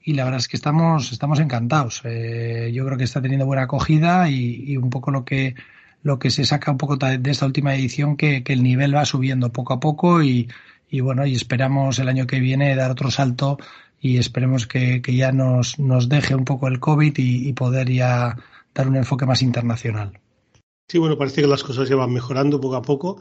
y 0.04 0.14
la 0.14 0.24
verdad 0.24 0.40
es 0.40 0.48
que 0.48 0.56
estamos, 0.56 1.12
estamos 1.12 1.38
encantados. 1.38 2.02
Eh, 2.04 2.70
yo 2.74 2.84
creo 2.84 2.98
que 2.98 3.04
está 3.04 3.22
teniendo 3.22 3.46
buena 3.46 3.62
acogida 3.62 4.28
y, 4.28 4.64
y, 4.66 4.76
un 4.76 4.90
poco 4.90 5.10
lo 5.10 5.24
que, 5.24 5.54
lo 6.02 6.18
que 6.18 6.30
se 6.30 6.44
saca 6.44 6.70
un 6.70 6.78
poco 6.78 6.96
de 6.96 7.30
esta 7.30 7.46
última 7.46 7.74
edición, 7.74 8.16
que, 8.16 8.42
que 8.42 8.52
el 8.52 8.62
nivel 8.62 8.94
va 8.94 9.04
subiendo 9.04 9.52
poco 9.52 9.74
a 9.74 9.80
poco 9.80 10.22
y, 10.22 10.48
y, 10.90 11.00
bueno, 11.00 11.26
y 11.26 11.34
esperamos 11.34 11.98
el 11.98 12.08
año 12.08 12.26
que 12.26 12.40
viene 12.40 12.74
dar 12.74 12.90
otro 12.90 13.10
salto 13.10 13.58
y 14.00 14.18
esperemos 14.18 14.66
que, 14.66 15.00
que 15.00 15.14
ya 15.14 15.32
nos, 15.32 15.78
nos 15.78 16.08
deje 16.08 16.34
un 16.34 16.44
poco 16.44 16.68
el 16.68 16.80
COVID 16.80 17.16
y, 17.18 17.48
y 17.48 17.52
poder 17.52 17.90
ya 17.90 18.36
dar 18.74 18.88
un 18.88 18.96
enfoque 18.96 19.26
más 19.26 19.42
internacional. 19.42 20.18
Sí, 20.88 20.98
bueno, 20.98 21.16
parece 21.16 21.42
que 21.42 21.46
las 21.46 21.62
cosas 21.62 21.88
ya 21.88 21.96
van 21.96 22.12
mejorando 22.12 22.60
poco 22.60 22.76
a 22.76 22.82
poco 22.82 23.20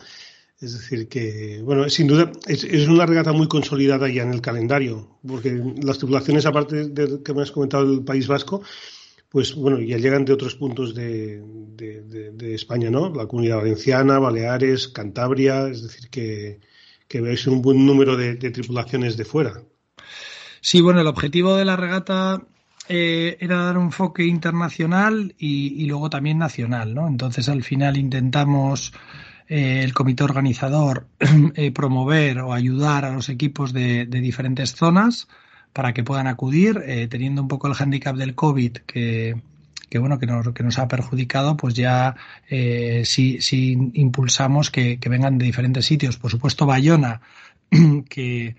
es 0.62 0.74
decir, 0.74 1.08
que, 1.08 1.60
bueno, 1.64 1.90
sin 1.90 2.06
duda 2.06 2.32
es, 2.46 2.64
es, 2.64 2.88
una 2.88 3.08
regata 3.08 3.34
muy 3.34 3.48
consolidada 3.48 4.08
ya 4.08 4.22
en 4.22 4.32
el 4.32 4.42
calendario, 4.42 5.18
porque 5.28 5.60
las 5.82 5.98
tripulaciones, 5.98 6.46
aparte 6.46 6.88
de 6.88 7.24
que 7.24 7.34
me 7.34 7.42
has 7.42 7.52
comentado 7.52 7.90
del 7.90 8.04
País 8.04 8.28
Vasco, 8.28 8.62
pues 9.32 9.56
bueno, 9.56 9.80
ya 9.80 9.98
llegan 9.98 10.26
de 10.26 10.34
otros 10.34 10.56
puntos 10.56 10.94
de, 10.94 11.42
España, 12.54 12.90
¿no? 12.90 13.10
La 13.14 13.28
Comunidad 13.28 13.58
Valenciana, 13.58 14.20
Baleares, 14.20 14.90
Cantabria, 14.90 15.70
es 15.70 15.84
decir, 15.84 16.10
que, 16.10 16.60
que 17.08 17.22
veis 17.22 17.48
un 17.48 17.62
buen 17.62 17.86
número 17.86 18.18
de, 18.18 18.36
tripulaciones 18.36 19.16
de 19.16 19.24
fuera. 19.24 19.64
Sí, 20.60 20.82
bueno, 20.82 21.00
el 21.00 21.08
objetivo 21.08 21.56
de 21.56 21.64
la 21.64 21.78
regata 21.78 22.42
eh, 22.90 23.38
era 23.40 23.64
dar 23.64 23.78
un 23.78 23.86
enfoque 23.86 24.26
internacional 24.26 25.34
y, 25.38 25.86
luego 25.86 26.10
también 26.10 26.38
nacional, 26.38 26.94
¿no? 26.94 27.08
Entonces, 27.08 27.48
al 27.48 27.64
final 27.64 27.96
intentamos 27.96 28.92
eh, 29.48 29.82
el 29.82 29.94
comité 29.94 30.26
organizador 30.26 31.08
eh, 31.56 31.72
promover 31.72 32.40
o 32.40 32.52
ayudar 32.52 33.06
a 33.06 33.14
los 33.14 33.30
equipos 33.30 33.72
de 33.72 34.06
diferentes 34.08 34.76
zonas 34.76 35.30
para 35.74 35.94
que 35.94 36.04
puedan 36.04 36.28
acudir, 36.28 36.82
eh, 36.86 37.08
teniendo 37.08 37.42
un 37.42 37.48
poco 37.48 37.68
el 37.68 37.74
hándicap 37.74 38.16
del 38.16 38.36
COVID 38.36 38.78
que, 38.86 39.42
que 39.90 40.00
bueno 40.00 40.20
que 40.20 40.26
nos, 40.26 40.54
que 40.54 40.64
nos 40.64 40.80
ha 40.80 40.88
perjudicado, 40.88 41.58
pues 41.58 41.74
ya 41.74 42.16
eh, 42.50 43.04
sí, 43.06 43.38
sí 43.42 43.78
impulsamos 43.94 44.72
que, 44.72 45.00
que, 45.00 45.10
vengan 45.10 45.38
de 45.38 45.46
diferentes 45.46 45.86
sitios. 45.86 46.18
Por 46.18 46.32
supuesto, 46.32 46.66
Bayona, 46.66 47.22
que 48.10 48.56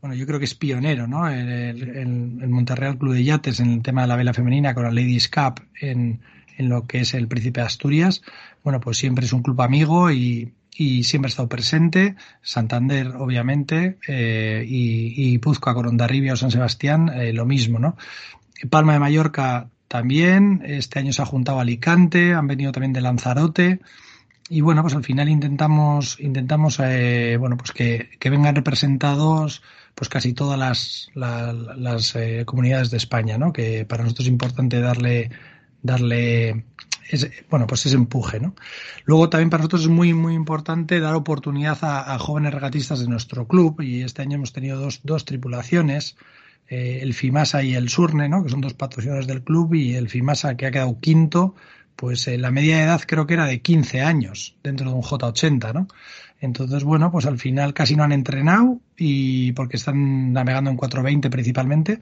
bueno, 0.00 0.16
yo 0.16 0.26
creo 0.26 0.38
que 0.38 0.46
es 0.46 0.54
pionero, 0.54 1.06
¿no? 1.06 1.28
El, 1.28 1.48
el, 1.48 1.82
el 2.42 2.48
Monterreal 2.48 2.98
Club 2.98 3.14
de 3.14 3.24
Yates 3.24 3.60
en 3.60 3.70
el 3.70 3.82
tema 3.82 4.02
de 4.02 4.08
la 4.08 4.16
vela 4.16 4.34
femenina 4.34 4.74
con 4.74 4.84
la 4.84 4.90
Ladies 4.90 5.28
Cup 5.28 5.62
en, 5.80 6.20
en 6.56 6.68
lo 6.68 6.86
que 6.86 7.00
es 7.00 7.14
el 7.14 7.28
Príncipe 7.28 7.60
de 7.60 7.66
Asturias, 7.66 8.22
bueno, 8.62 8.80
pues 8.80 8.98
siempre 8.98 9.24
es 9.24 9.32
un 9.32 9.42
club 9.42 9.60
amigo 9.60 10.10
y, 10.10 10.52
y 10.74 11.04
siempre 11.04 11.28
ha 11.28 11.30
estado 11.30 11.48
presente. 11.48 12.16
Santander, 12.42 13.08
obviamente, 13.18 13.98
eh, 14.08 14.64
y, 14.66 15.34
y 15.34 15.38
Puzcoa, 15.38 15.74
Corondarribia 15.74 16.32
o 16.32 16.36
San 16.36 16.50
Sebastián, 16.50 17.08
eh, 17.08 17.32
lo 17.32 17.46
mismo, 17.46 17.78
¿no? 17.78 17.96
Palma 18.70 18.94
de 18.94 18.98
Mallorca 19.00 19.68
también, 19.88 20.62
este 20.64 21.00
año 21.00 21.12
se 21.12 21.20
ha 21.20 21.26
juntado 21.26 21.60
Alicante, 21.60 22.32
han 22.32 22.46
venido 22.46 22.72
también 22.72 22.92
de 22.92 23.00
Lanzarote. 23.00 23.80
Y 24.48 24.60
bueno, 24.60 24.82
pues 24.82 24.94
al 24.94 25.04
final 25.04 25.28
intentamos, 25.28 26.18
intentamos 26.20 26.80
eh, 26.80 27.36
bueno, 27.38 27.56
pues 27.56 27.72
que, 27.72 28.10
que, 28.18 28.30
vengan 28.30 28.54
representados 28.54 29.62
pues 29.94 30.08
casi 30.08 30.32
todas 30.32 30.58
las, 30.58 31.10
la, 31.14 31.52
las 31.52 32.16
eh, 32.16 32.44
comunidades 32.46 32.90
de 32.90 32.96
España, 32.96 33.38
¿no? 33.38 33.52
Que 33.52 33.84
para 33.84 34.02
nosotros 34.02 34.26
es 34.26 34.32
importante 34.32 34.80
darle 34.80 35.30
darle 35.82 36.64
bueno, 37.50 37.66
pues 37.66 37.86
ese 37.86 37.96
empuje, 37.96 38.40
¿no? 38.40 38.54
Luego 39.04 39.28
también 39.28 39.50
para 39.50 39.62
nosotros 39.62 39.82
es 39.82 39.88
muy, 39.88 40.14
muy 40.14 40.34
importante 40.34 41.00
dar 41.00 41.14
oportunidad 41.14 41.78
a, 41.82 42.18
jóvenes 42.18 42.54
regatistas 42.54 43.00
de 43.00 43.08
nuestro 43.08 43.46
club 43.46 43.80
y 43.80 44.02
este 44.02 44.22
año 44.22 44.36
hemos 44.36 44.52
tenido 44.52 44.78
dos, 44.78 45.00
dos 45.02 45.24
tripulaciones, 45.24 46.16
eh, 46.68 47.00
el 47.02 47.14
FIMASA 47.14 47.62
y 47.62 47.74
el 47.74 47.88
Surne, 47.88 48.28
¿no? 48.28 48.42
Que 48.42 48.50
son 48.50 48.60
dos 48.60 48.74
patrocinadores 48.74 49.26
del 49.26 49.42
club 49.42 49.74
y 49.74 49.94
el 49.94 50.08
FIMASA 50.08 50.56
que 50.56 50.66
ha 50.66 50.70
quedado 50.70 50.98
quinto, 51.00 51.54
pues 51.96 52.26
eh, 52.28 52.38
la 52.38 52.50
media 52.50 52.76
de 52.78 52.84
edad 52.84 53.02
creo 53.06 53.26
que 53.26 53.34
era 53.34 53.46
de 53.46 53.60
15 53.60 54.00
años 54.00 54.56
dentro 54.62 54.90
de 54.90 54.96
un 54.96 55.02
J80, 55.02 55.72
¿no? 55.72 55.88
Entonces, 56.40 56.82
bueno, 56.82 57.12
pues 57.12 57.26
al 57.26 57.38
final 57.38 57.72
casi 57.72 57.94
no 57.94 58.02
han 58.02 58.10
entrenado 58.10 58.80
y 58.96 59.52
porque 59.52 59.76
están 59.76 60.32
navegando 60.32 60.70
en 60.70 60.76
420 60.76 61.30
principalmente 61.30 62.00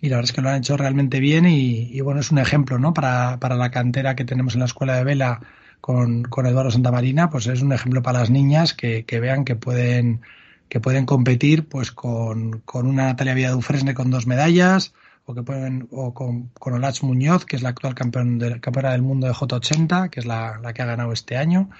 y 0.00 0.08
la 0.08 0.16
verdad 0.16 0.30
es 0.30 0.34
que 0.34 0.40
lo 0.40 0.48
han 0.48 0.56
hecho 0.56 0.78
realmente 0.78 1.20
bien 1.20 1.44
y, 1.46 2.00
bueno, 2.00 2.20
es 2.20 2.30
un 2.30 2.38
ejemplo, 2.38 2.78
¿no? 2.78 2.94
Para, 2.94 3.38
para, 3.38 3.54
la 3.56 3.70
cantera 3.70 4.16
que 4.16 4.24
tenemos 4.24 4.54
en 4.54 4.60
la 4.60 4.66
escuela 4.66 4.96
de 4.96 5.04
vela 5.04 5.40
con, 5.82 6.22
con 6.22 6.46
Eduardo 6.46 6.70
Santamarina, 6.70 7.28
pues 7.28 7.46
es 7.48 7.60
un 7.60 7.72
ejemplo 7.72 8.02
para 8.02 8.20
las 8.20 8.30
niñas 8.30 8.72
que, 8.72 9.04
que 9.04 9.20
vean 9.20 9.44
que 9.44 9.56
pueden 9.56 10.22
que 10.70 10.80
pueden 10.80 11.04
competir 11.04 11.68
pues 11.68 11.92
con, 11.92 12.60
con 12.60 12.86
una 12.86 13.04
Natalia 13.04 13.34
Villa 13.34 13.50
Dufresne 13.50 13.92
con 13.92 14.10
dos 14.10 14.26
medallas 14.26 14.94
o 15.24 15.34
que 15.34 15.42
pueden 15.42 15.88
o 15.90 16.12
con, 16.14 16.48
con 16.48 16.74
Olach 16.74 17.02
Muñoz, 17.02 17.44
que 17.44 17.56
es 17.56 17.62
la 17.62 17.70
actual 17.70 17.94
campeón 17.94 18.38
de, 18.38 18.60
campeona 18.60 18.92
del 18.92 19.02
mundo 19.02 19.26
de 19.26 19.32
J80, 19.32 20.10
que 20.10 20.20
es 20.20 20.26
la, 20.26 20.58
la 20.62 20.72
que 20.72 20.82
ha 20.82 20.86
ganado 20.86 21.12
este 21.12 21.36
año 21.36 21.70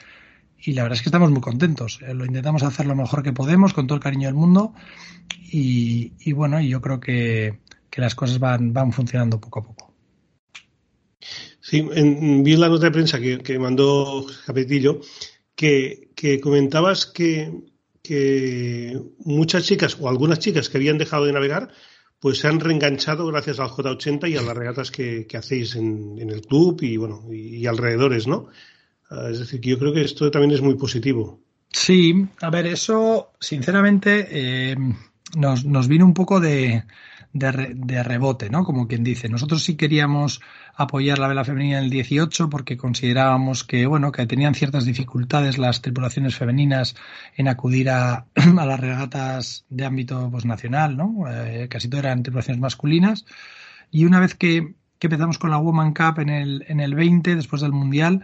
y 0.65 0.73
la 0.73 0.83
verdad 0.83 0.97
es 0.97 1.03
que 1.03 1.09
estamos 1.09 1.31
muy 1.31 1.41
contentos. 1.41 1.99
Eh, 2.07 2.15
lo 2.15 2.25
intentamos 2.25 2.63
hacer 2.63 2.87
lo 2.87 2.95
mejor 2.95 3.23
que 3.23 3.33
podemos, 3.33 3.73
con 3.73 3.87
todo 3.87 3.97
el 3.97 4.03
cariño 4.03 4.29
del 4.29 4.35
mundo, 4.35 4.75
y, 5.51 6.13
y 6.21 6.33
bueno, 6.33 6.61
yo 6.61 6.81
creo 6.81 7.01
que, 7.01 7.59
que, 7.91 8.01
las 8.01 8.15
cosas 8.15 8.39
van, 8.39 8.73
van 8.73 8.93
funcionando 8.93 9.41
poco 9.41 9.61
a 9.61 9.63
poco. 9.65 9.95
Sí, 11.61 11.87
en, 11.95 12.43
vi 12.43 12.57
la 12.57 12.69
nota 12.69 12.87
de 12.87 12.91
prensa 12.93 13.21
que, 13.21 13.39
que 13.39 13.59
mandó 13.59 14.27
Capetillo, 14.47 15.01
que, 15.55 16.11
que 16.15 16.41
comentabas 16.41 17.07
que, 17.07 17.53
que 18.03 19.01
muchas 19.19 19.65
chicas 19.65 19.97
o 20.01 20.09
algunas 20.09 20.39
chicas 20.39 20.69
que 20.69 20.79
habían 20.79 20.99
dejado 20.99 21.25
de 21.27 21.33
navegar 21.33 21.71
pues 22.23 22.39
se 22.39 22.47
han 22.47 22.61
reenganchado 22.61 23.27
gracias 23.27 23.59
al 23.59 23.71
J80 23.71 24.31
y 24.31 24.37
a 24.37 24.43
las 24.43 24.57
regatas 24.57 24.93
que, 24.93 25.27
que 25.27 25.37
hacéis 25.37 25.75
en, 25.75 26.21
en, 26.21 26.31
el 26.31 26.43
club 26.43 26.79
y 26.81 26.97
bueno 26.97 27.25
y, 27.33 27.67
alrededores, 27.67 28.29
¿no? 28.29 28.47
Ah, 29.11 29.27
es 29.29 29.41
decir, 29.41 29.61
que 29.61 29.71
yo 29.71 29.79
creo 29.81 29.93
que 29.93 30.03
esto 30.03 30.31
también 30.31 30.53
es 30.53 30.61
muy 30.61 30.77
positivo. 30.77 31.41
Sí, 31.73 32.15
a 32.41 32.49
ver, 32.49 32.69
eso 32.69 33.33
sinceramente 33.41 34.29
eh, 34.31 34.77
nos, 35.37 35.65
nos 35.65 35.89
vino 35.89 36.05
un 36.05 36.15
poco 36.15 36.39
de, 36.39 36.85
de, 37.33 38.03
rebote, 38.03 38.51
¿no? 38.51 38.65
Como 38.65 38.87
quien 38.87 39.05
dice. 39.05 39.29
Nosotros 39.29 39.63
sí 39.63 39.77
queríamos 39.77 40.41
apoyar 40.75 41.19
la 41.19 41.29
vela 41.29 41.45
femenina 41.45 41.79
en 41.79 41.85
el 41.85 41.91
18 41.91 42.51
porque 42.51 42.77
considerábamos 42.77 43.65
que, 43.65 43.87
bueno, 43.87 44.13
que 44.13 44.27
tenían 44.27 44.55
ciertas 44.55 44.85
dificultades 44.85 45.59
las 45.59 45.81
tripulaciones 45.81 46.37
femeninas 46.37 46.95
en 47.37 47.49
acudir 47.49 47.91
a, 47.91 48.27
las 48.35 48.81
regatas 48.81 49.65
de 49.71 49.85
ámbito 49.85 50.29
pues, 50.31 50.45
nacional, 50.45 50.97
¿no? 50.97 51.25
Eh, 51.29 51.69
casi 51.69 51.89
todas 51.89 52.05
eran 52.05 52.23
tripulaciones 52.23 52.61
masculinas. 52.61 53.25
Y 53.91 54.05
una 54.05 54.21
vez 54.21 54.35
que, 54.35 54.75
que 54.99 55.07
empezamos 55.07 55.39
con 55.39 55.51
la 55.51 55.59
Woman 55.59 55.95
Cup 55.95 56.21
en 56.21 56.29
el, 56.29 56.65
en 56.69 56.81
el 56.81 56.95
20, 56.95 57.37
después 57.37 57.63
del 57.63 57.73
Mundial, 57.73 58.23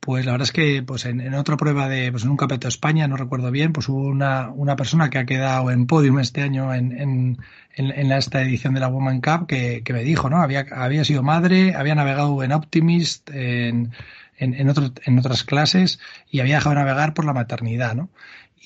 pues 0.00 0.24
la 0.24 0.32
verdad 0.32 0.46
es 0.46 0.52
que 0.52 0.82
pues 0.82 1.04
en, 1.04 1.34
otra 1.34 1.58
prueba 1.58 1.88
de 1.88 2.10
pues 2.10 2.24
en 2.24 2.30
un 2.30 2.36
campeonato 2.38 2.66
de 2.66 2.70
España, 2.70 3.06
no 3.06 3.16
recuerdo 3.16 3.50
bien, 3.50 3.72
pues 3.72 3.88
hubo 3.88 4.02
una, 4.08 4.48
una 4.48 4.74
persona 4.74 5.10
que 5.10 5.18
ha 5.18 5.26
quedado 5.26 5.70
en 5.70 5.86
podium 5.86 6.18
este 6.18 6.42
año 6.42 6.72
en, 6.74 6.98
en, 6.98 7.38
en, 7.74 8.12
esta 8.12 8.40
edición 8.42 8.72
de 8.74 8.80
la 8.80 8.88
Woman 8.88 9.20
Cup 9.20 9.46
que, 9.46 9.82
que, 9.84 9.92
me 9.92 10.02
dijo, 10.02 10.30
¿no? 10.30 10.38
Había, 10.38 10.66
había 10.72 11.04
sido 11.04 11.22
madre, 11.22 11.74
había 11.74 11.94
navegado 11.94 12.42
en 12.42 12.52
Optimist, 12.52 13.28
en, 13.30 13.92
en, 14.38 14.54
en, 14.54 15.18
otras 15.18 15.44
clases 15.44 16.00
y 16.30 16.40
había 16.40 16.56
dejado 16.56 16.74
de 16.76 16.80
navegar 16.80 17.12
por 17.12 17.26
la 17.26 17.34
maternidad, 17.34 17.94
¿no? 17.94 18.08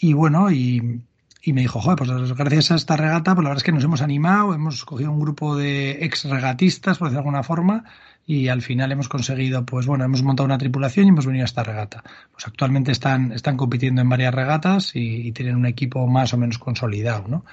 Y 0.00 0.12
bueno, 0.12 0.52
y, 0.52 1.02
y 1.42 1.52
me 1.52 1.62
dijo, 1.62 1.80
joder, 1.80 1.98
pues 1.98 2.32
gracias 2.32 2.70
a 2.70 2.76
esta 2.76 2.96
regata, 2.96 3.34
pues 3.34 3.42
la 3.42 3.50
verdad 3.50 3.60
es 3.60 3.64
que 3.64 3.72
nos 3.72 3.84
hemos 3.84 4.02
animado, 4.02 4.54
hemos 4.54 4.84
cogido 4.84 5.10
un 5.10 5.20
grupo 5.20 5.56
de 5.56 6.04
ex 6.04 6.24
regatistas, 6.24 6.98
por 6.98 7.08
decirlo 7.08 7.22
de 7.22 7.28
alguna 7.28 7.42
forma, 7.42 7.84
y 8.26 8.48
al 8.48 8.62
final 8.62 8.90
hemos 8.92 9.08
conseguido, 9.08 9.66
pues 9.66 9.86
bueno, 9.86 10.04
hemos 10.04 10.22
montado 10.22 10.46
una 10.46 10.58
tripulación 10.58 11.06
y 11.06 11.08
hemos 11.10 11.26
venido 11.26 11.44
a 11.44 11.46
esta 11.46 11.62
regata. 11.62 12.02
Pues 12.32 12.46
actualmente 12.46 12.92
están, 12.92 13.32
están 13.32 13.56
compitiendo 13.56 14.00
en 14.00 14.08
varias 14.08 14.34
regatas 14.34 14.92
y, 14.94 15.32
tienen 15.32 15.56
un 15.56 15.66
equipo 15.66 16.06
más 16.06 16.32
o 16.32 16.38
menos 16.38 16.58
consolidado, 16.58 17.28
¿no? 17.28 17.44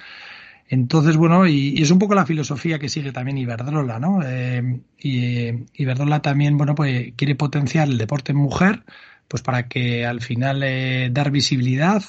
Entonces, 0.68 1.16
bueno, 1.16 1.46
y, 1.46 1.82
es 1.82 1.90
un 1.90 1.98
poco 1.98 2.14
la 2.14 2.24
filosofía 2.24 2.78
que 2.78 2.88
sigue 2.88 3.12
también 3.12 3.36
Iberdrola, 3.36 3.98
¿no? 3.98 4.20
Eh, 4.24 4.80
y 4.98 5.50
Iberdrola 5.74 6.22
también, 6.22 6.56
bueno, 6.56 6.74
pues 6.74 7.12
quiere 7.16 7.34
potenciar 7.34 7.88
el 7.88 7.98
deporte 7.98 8.32
en 8.32 8.38
mujer, 8.38 8.84
pues 9.28 9.42
para 9.42 9.68
que 9.68 10.06
al 10.06 10.22
final 10.22 10.62
eh, 10.62 11.10
dar 11.12 11.30
visibilidad 11.30 12.02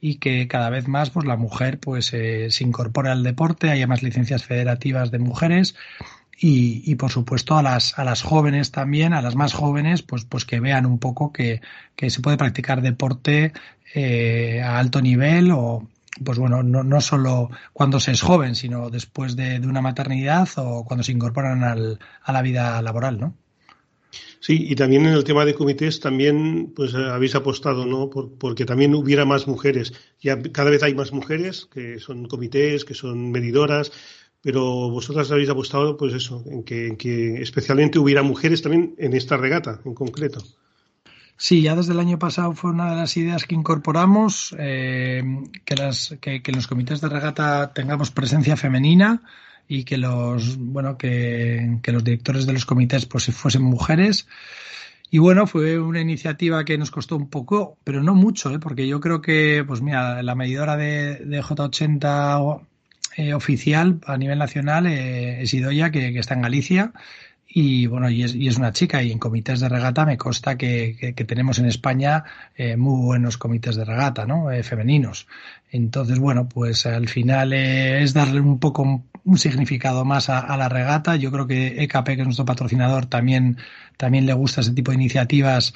y 0.00 0.16
que 0.16 0.46
cada 0.48 0.70
vez 0.70 0.86
más 0.86 1.10
pues 1.10 1.26
la 1.26 1.36
mujer 1.36 1.80
pues 1.80 2.12
eh, 2.12 2.50
se 2.50 2.62
incorpore 2.62 3.10
al 3.10 3.22
deporte, 3.22 3.70
haya 3.70 3.86
más 3.86 4.02
licencias 4.02 4.44
federativas 4.44 5.10
de 5.10 5.18
mujeres 5.18 5.74
y, 6.38 6.82
y, 6.90 6.94
por 6.96 7.10
supuesto 7.10 7.56
a 7.56 7.62
las, 7.62 7.98
a 7.98 8.04
las 8.04 8.22
jóvenes 8.22 8.70
también, 8.70 9.12
a 9.12 9.22
las 9.22 9.36
más 9.36 9.52
jóvenes, 9.52 10.02
pues, 10.02 10.24
pues 10.24 10.44
que 10.44 10.60
vean 10.60 10.86
un 10.86 10.98
poco 10.98 11.32
que, 11.32 11.60
que 11.96 12.10
se 12.10 12.20
puede 12.20 12.36
practicar 12.36 12.82
deporte 12.82 13.52
eh, 13.94 14.60
a 14.62 14.78
alto 14.78 15.00
nivel 15.00 15.50
o, 15.52 15.88
pues 16.22 16.38
bueno, 16.38 16.62
no, 16.62 16.82
no 16.82 17.00
solo 17.00 17.50
cuando 17.72 18.00
se 18.00 18.12
es 18.12 18.22
joven, 18.22 18.54
sino 18.54 18.90
después 18.90 19.36
de, 19.36 19.60
de 19.60 19.66
una 19.66 19.80
maternidad 19.80 20.48
o 20.56 20.84
cuando 20.84 21.02
se 21.02 21.12
incorporan 21.12 21.64
al, 21.64 21.98
a 22.22 22.32
la 22.32 22.42
vida 22.42 22.80
laboral, 22.82 23.20
¿no? 23.20 23.34
Sí, 24.40 24.66
y 24.68 24.74
también 24.74 25.06
en 25.06 25.14
el 25.14 25.24
tema 25.24 25.46
de 25.46 25.54
comités 25.54 26.00
también 26.00 26.72
pues 26.76 26.94
habéis 26.94 27.34
apostado, 27.34 27.86
¿no? 27.86 28.10
Por, 28.10 28.36
porque 28.36 28.66
también 28.66 28.94
hubiera 28.94 29.24
más 29.24 29.46
mujeres. 29.46 29.94
Ya 30.20 30.40
cada 30.42 30.70
vez 30.70 30.82
hay 30.82 30.94
más 30.94 31.12
mujeres 31.12 31.66
que 31.72 31.98
son 31.98 32.26
comités, 32.26 32.84
que 32.84 32.92
son 32.92 33.30
medidoras, 33.30 33.90
pero 34.44 34.90
vosotras 34.90 35.30
habéis 35.30 35.48
apostado, 35.48 35.96
pues 35.96 36.12
eso, 36.12 36.44
en 36.46 36.64
que, 36.64 37.42
especialmente 37.42 37.98
hubiera 37.98 38.22
mujeres 38.22 38.60
también 38.60 38.94
en 38.98 39.14
esta 39.14 39.38
regata 39.38 39.80
en 39.86 39.94
concreto. 39.94 40.44
Sí, 41.38 41.62
ya 41.62 41.74
desde 41.74 41.94
el 41.94 41.98
año 41.98 42.18
pasado 42.18 42.52
fue 42.52 42.70
una 42.70 42.90
de 42.90 42.96
las 42.96 43.16
ideas 43.16 43.44
que 43.46 43.54
incorporamos, 43.54 44.54
eh, 44.58 45.22
que, 45.64 46.42
que, 46.42 46.50
en 46.50 46.54
los 46.54 46.66
comités 46.66 47.00
de 47.00 47.08
regata 47.08 47.72
tengamos 47.72 48.10
presencia 48.10 48.54
femenina 48.58 49.22
y 49.66 49.84
que 49.84 49.96
los, 49.96 50.58
bueno, 50.58 50.98
que, 50.98 51.80
los 51.82 52.04
directores 52.04 52.44
de 52.44 52.52
los 52.52 52.66
comités 52.66 53.06
pues 53.06 53.34
fuesen 53.34 53.62
mujeres. 53.62 54.28
Y 55.10 55.18
bueno, 55.18 55.46
fue 55.46 55.78
una 55.78 56.02
iniciativa 56.02 56.66
que 56.66 56.76
nos 56.76 56.90
costó 56.90 57.16
un 57.16 57.30
poco, 57.30 57.78
pero 57.82 58.02
no 58.02 58.14
mucho, 58.14 58.52
¿eh? 58.52 58.58
porque 58.58 58.86
yo 58.86 59.00
creo 59.00 59.22
que, 59.22 59.64
pues 59.66 59.80
mira, 59.80 60.22
la 60.22 60.34
medidora 60.34 60.76
de, 60.76 61.16
de 61.16 61.42
J80 61.42 62.60
eh, 63.16 63.34
oficial 63.34 64.00
a 64.06 64.16
nivel 64.16 64.38
nacional 64.38 64.86
eh, 64.86 65.42
es 65.42 65.54
Idoya, 65.54 65.90
que, 65.90 66.12
que, 66.12 66.18
está 66.18 66.34
en 66.34 66.42
Galicia. 66.42 66.92
Y 67.56 67.86
bueno, 67.86 68.10
y 68.10 68.24
es, 68.24 68.34
y 68.34 68.48
es, 68.48 68.56
una 68.56 68.72
chica, 68.72 69.00
y 69.04 69.12
en 69.12 69.20
comités 69.20 69.60
de 69.60 69.68
regata 69.68 70.04
me 70.04 70.18
consta 70.18 70.58
que, 70.58 71.14
que, 71.14 71.24
tenemos 71.24 71.60
en 71.60 71.66
España 71.66 72.24
eh, 72.56 72.76
muy 72.76 73.00
buenos 73.00 73.38
comités 73.38 73.76
de 73.76 73.84
regata, 73.84 74.26
¿no? 74.26 74.50
Eh, 74.50 74.64
femeninos. 74.64 75.28
Entonces, 75.70 76.18
bueno, 76.18 76.48
pues 76.48 76.84
al 76.84 77.08
final 77.08 77.52
eh, 77.52 78.02
es 78.02 78.12
darle 78.12 78.40
un 78.40 78.58
poco 78.58 79.04
un 79.24 79.38
significado 79.38 80.04
más 80.04 80.30
a, 80.30 80.40
a, 80.40 80.56
la 80.56 80.68
regata. 80.68 81.14
Yo 81.14 81.30
creo 81.30 81.46
que 81.46 81.80
EKP, 81.84 82.06
que 82.06 82.20
es 82.22 82.24
nuestro 82.24 82.44
patrocinador, 82.44 83.06
también, 83.06 83.58
también 83.96 84.26
le 84.26 84.32
gusta 84.32 84.60
ese 84.60 84.72
tipo 84.72 84.90
de 84.90 84.96
iniciativas 84.96 85.74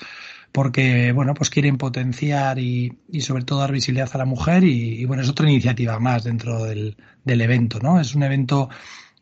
porque 0.53 1.13
bueno 1.13 1.35
pues 1.35 1.51
quieren 1.51 1.79
potenciar 1.79 2.59
y, 2.59 2.99
y, 3.11 3.21
sobre 3.21 3.45
todo 3.45 3.61
dar 3.61 3.73
visibilidad 3.73 4.11
a 4.13 4.19
la 4.19 4.25
mujer 4.25 4.65
y, 4.65 5.05
bueno 5.05 5.23
es 5.23 5.29
otra 5.29 5.49
iniciativa 5.49 5.99
más 5.99 6.25
dentro 6.25 6.65
del, 6.65 6.97
del 7.25 7.41
evento 7.41 7.79
no 7.81 8.01
es 8.01 8.15
un 8.15 8.23
evento 8.23 8.69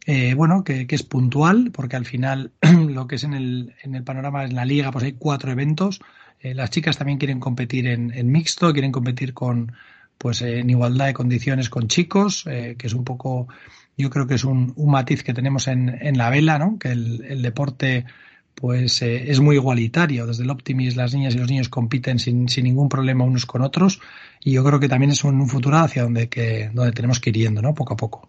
eh, 0.06 0.34
bueno 0.34 0.62
que, 0.62 0.86
es 0.88 1.02
puntual 1.02 1.70
porque 1.72 1.96
al 1.96 2.06
final 2.06 2.52
lo 2.88 3.06
que 3.06 3.16
es 3.16 3.24
en 3.24 3.34
el, 3.34 3.74
en 3.82 3.94
el 3.94 4.04
panorama 4.04 4.44
en 4.44 4.54
la 4.54 4.64
liga 4.64 4.92
pues 4.92 5.04
hay 5.04 5.12
cuatro 5.12 5.50
eventos. 5.50 6.00
Eh, 6.40 6.54
las 6.54 6.70
chicas 6.70 6.96
también 6.96 7.18
quieren 7.18 7.40
competir 7.40 7.88
en, 7.88 8.12
en 8.12 8.30
mixto 8.30 8.72
quieren 8.72 8.92
competir 8.92 9.34
con 9.34 9.72
pues 10.18 10.42
en 10.42 10.70
igualdad 10.70 11.06
de 11.06 11.14
condiciones 11.14 11.68
con 11.70 11.88
chicos 11.88 12.44
eh, 12.46 12.76
que 12.78 12.86
es 12.86 12.92
un 12.92 13.04
poco 13.04 13.48
yo 13.96 14.10
creo 14.10 14.26
que 14.26 14.34
es 14.34 14.44
un, 14.44 14.74
matiz 14.76 15.22
que 15.24 15.34
tenemos 15.34 15.66
en, 15.66 15.88
en 15.88 16.18
la 16.18 16.30
vela 16.30 16.58
no 16.58 16.78
que 16.78 16.92
el 16.92 17.42
deporte 17.42 18.04
pues 18.56 19.02
eh, 19.02 19.30
es 19.30 19.38
muy 19.38 19.56
igualitario. 19.56 20.26
Desde 20.26 20.42
el 20.42 20.50
Optimis 20.50 20.96
las 20.96 21.14
niñas 21.14 21.34
y 21.34 21.38
los 21.38 21.48
niños 21.48 21.68
compiten 21.68 22.18
sin, 22.18 22.48
sin, 22.48 22.64
ningún 22.64 22.88
problema 22.88 23.22
unos 23.22 23.46
con 23.46 23.62
otros 23.62 24.00
y 24.42 24.52
yo 24.52 24.64
creo 24.64 24.80
que 24.80 24.88
también 24.88 25.12
es 25.12 25.22
un, 25.24 25.46
futuro 25.48 25.76
hacia 25.76 26.02
donde, 26.02 26.28
que, 26.28 26.70
donde 26.72 26.92
tenemos 26.92 27.20
que 27.20 27.30
ir 27.30 27.36
yendo, 27.36 27.62
¿no? 27.62 27.74
Poco 27.74 27.94
a 27.94 27.96
poco. 27.96 28.28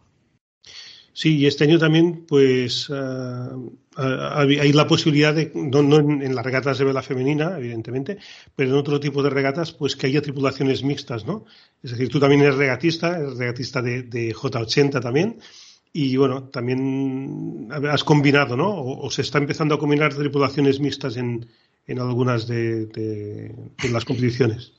Sí, 1.13 1.37
y 1.37 1.47
este 1.47 1.63
año 1.63 1.79
también, 1.79 2.25
pues, 2.27 2.89
uh, 2.89 3.73
hay 3.95 4.71
la 4.71 4.85
posibilidad 4.85 5.33
de, 5.33 5.51
no, 5.55 5.81
no 5.81 5.97
en, 5.97 6.21
en, 6.21 6.35
las 6.35 6.45
regatas 6.45 6.77
de 6.77 6.85
vela 6.85 7.01
femenina, 7.01 7.57
evidentemente, 7.57 8.19
pero 8.55 8.69
en 8.69 8.75
otro 8.75 8.99
tipo 8.99 9.23
de 9.23 9.31
regatas, 9.31 9.71
pues 9.71 9.95
que 9.95 10.05
haya 10.05 10.21
tripulaciones 10.21 10.83
mixtas, 10.83 11.25
¿no? 11.25 11.45
Es 11.81 11.91
decir, 11.91 12.09
tú 12.09 12.19
también 12.19 12.41
eres 12.41 12.55
regatista, 12.55 13.17
eres 13.17 13.35
regatista 13.35 13.81
de, 13.81 14.03
de 14.03 14.35
J80 14.35 15.01
también, 15.01 15.39
Y 15.93 16.15
bueno, 16.17 16.43
también 16.43 17.69
has 17.89 18.04
combinado, 18.04 18.56
¿no? 18.56 18.69
O, 18.69 19.10
se 19.10 19.21
está 19.21 19.39
empezando 19.39 19.76
a 19.76 19.80
combinar 19.80 20.13
tripulaciones 20.13 20.80
mixtas 20.80 21.17
en, 21.17 21.47
en 21.88 22.00
algunas 22.00 22.47
de, 22.47 23.54
las 23.91 24.06
competiciones. 24.06 24.73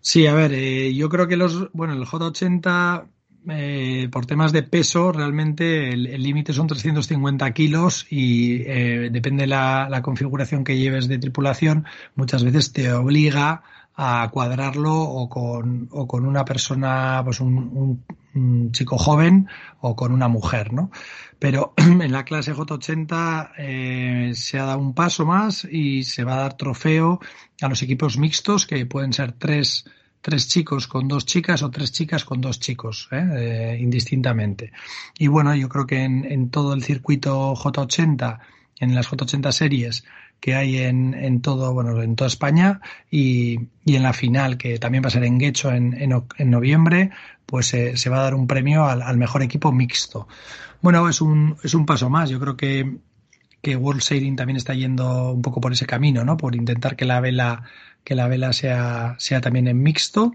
Sí, 0.00 0.26
a 0.26 0.34
ver, 0.34 0.52
eh, 0.54 0.94
yo 0.94 1.08
creo 1.08 1.28
que 1.28 1.36
los, 1.36 1.70
bueno, 1.72 1.92
el 1.92 2.04
J80 2.04 3.06
eh, 3.48 4.08
por 4.12 4.24
temas 4.24 4.52
de 4.52 4.62
peso, 4.62 5.10
realmente 5.10 5.90
el 5.92 6.22
límite 6.22 6.52
son 6.52 6.68
350 6.68 7.50
kilos 7.52 8.06
y 8.08 8.62
eh, 8.62 9.10
depende 9.10 9.42
de 9.42 9.46
la, 9.48 9.88
la, 9.90 10.00
configuración 10.00 10.62
que 10.62 10.76
lleves 10.76 11.08
de 11.08 11.18
tripulación, 11.18 11.84
muchas 12.14 12.44
veces 12.44 12.72
te 12.72 12.92
obliga 12.92 13.64
a 14.04 14.28
cuadrarlo 14.32 14.92
o 14.92 15.28
con, 15.28 15.86
o 15.92 16.08
con 16.08 16.26
una 16.26 16.44
persona, 16.44 17.22
pues 17.24 17.38
un, 17.38 18.02
un, 18.34 18.72
chico 18.72 18.98
joven 18.98 19.46
o 19.80 19.94
con 19.94 20.10
una 20.10 20.26
mujer, 20.26 20.72
¿no? 20.72 20.90
Pero 21.38 21.72
en 21.76 22.10
la 22.10 22.24
clase 22.24 22.52
J80 22.52 23.52
eh, 23.58 24.32
se 24.34 24.58
ha 24.58 24.64
dado 24.64 24.80
un 24.80 24.92
paso 24.92 25.24
más 25.24 25.64
y 25.70 26.02
se 26.02 26.24
va 26.24 26.34
a 26.34 26.42
dar 26.42 26.56
trofeo 26.56 27.20
a 27.60 27.68
los 27.68 27.80
equipos 27.82 28.18
mixtos, 28.18 28.66
que 28.66 28.86
pueden 28.86 29.12
ser 29.12 29.32
tres, 29.32 29.84
tres 30.20 30.48
chicos 30.48 30.88
con 30.88 31.06
dos 31.06 31.24
chicas 31.24 31.62
o 31.62 31.70
tres 31.70 31.92
chicas 31.92 32.24
con 32.24 32.40
dos 32.40 32.58
chicos, 32.58 33.08
¿eh? 33.12 33.24
Eh, 33.36 33.78
indistintamente. 33.80 34.72
Y 35.16 35.28
bueno, 35.28 35.54
yo 35.54 35.68
creo 35.68 35.86
que 35.86 36.02
en, 36.02 36.24
en 36.24 36.50
todo 36.50 36.74
el 36.74 36.82
circuito 36.82 37.54
J80, 37.54 38.40
en 38.80 38.96
las 38.96 39.08
J80 39.08 39.52
series, 39.52 40.04
que 40.42 40.56
hay 40.56 40.78
en, 40.78 41.14
en 41.14 41.40
todo, 41.40 41.72
bueno, 41.72 42.02
en 42.02 42.16
toda 42.16 42.26
España 42.26 42.80
y, 43.12 43.60
y, 43.84 43.94
en 43.94 44.02
la 44.02 44.12
final, 44.12 44.58
que 44.58 44.76
también 44.80 45.04
va 45.04 45.06
a 45.06 45.12
ser 45.12 45.22
en 45.22 45.38
Guecho 45.38 45.70
en, 45.70 45.94
en, 46.02 46.50
noviembre, 46.50 47.10
pues 47.46 47.66
se 47.68 48.10
va 48.10 48.18
a 48.18 48.22
dar 48.24 48.34
un 48.34 48.48
premio 48.48 48.86
al, 48.86 49.02
al, 49.02 49.16
mejor 49.18 49.44
equipo 49.44 49.70
mixto. 49.70 50.26
Bueno, 50.80 51.08
es 51.08 51.20
un, 51.20 51.56
es 51.62 51.74
un 51.74 51.86
paso 51.86 52.10
más. 52.10 52.28
Yo 52.28 52.40
creo 52.40 52.56
que, 52.56 52.96
que 53.62 53.76
World 53.76 54.02
Sailing 54.02 54.34
también 54.34 54.56
está 54.56 54.74
yendo 54.74 55.30
un 55.30 55.42
poco 55.42 55.60
por 55.60 55.72
ese 55.72 55.86
camino, 55.86 56.24
¿no? 56.24 56.36
Por 56.36 56.56
intentar 56.56 56.96
que 56.96 57.04
la 57.04 57.20
vela, 57.20 57.62
que 58.02 58.16
la 58.16 58.26
vela 58.26 58.52
sea, 58.52 59.14
sea 59.18 59.40
también 59.40 59.68
en 59.68 59.80
mixto. 59.80 60.34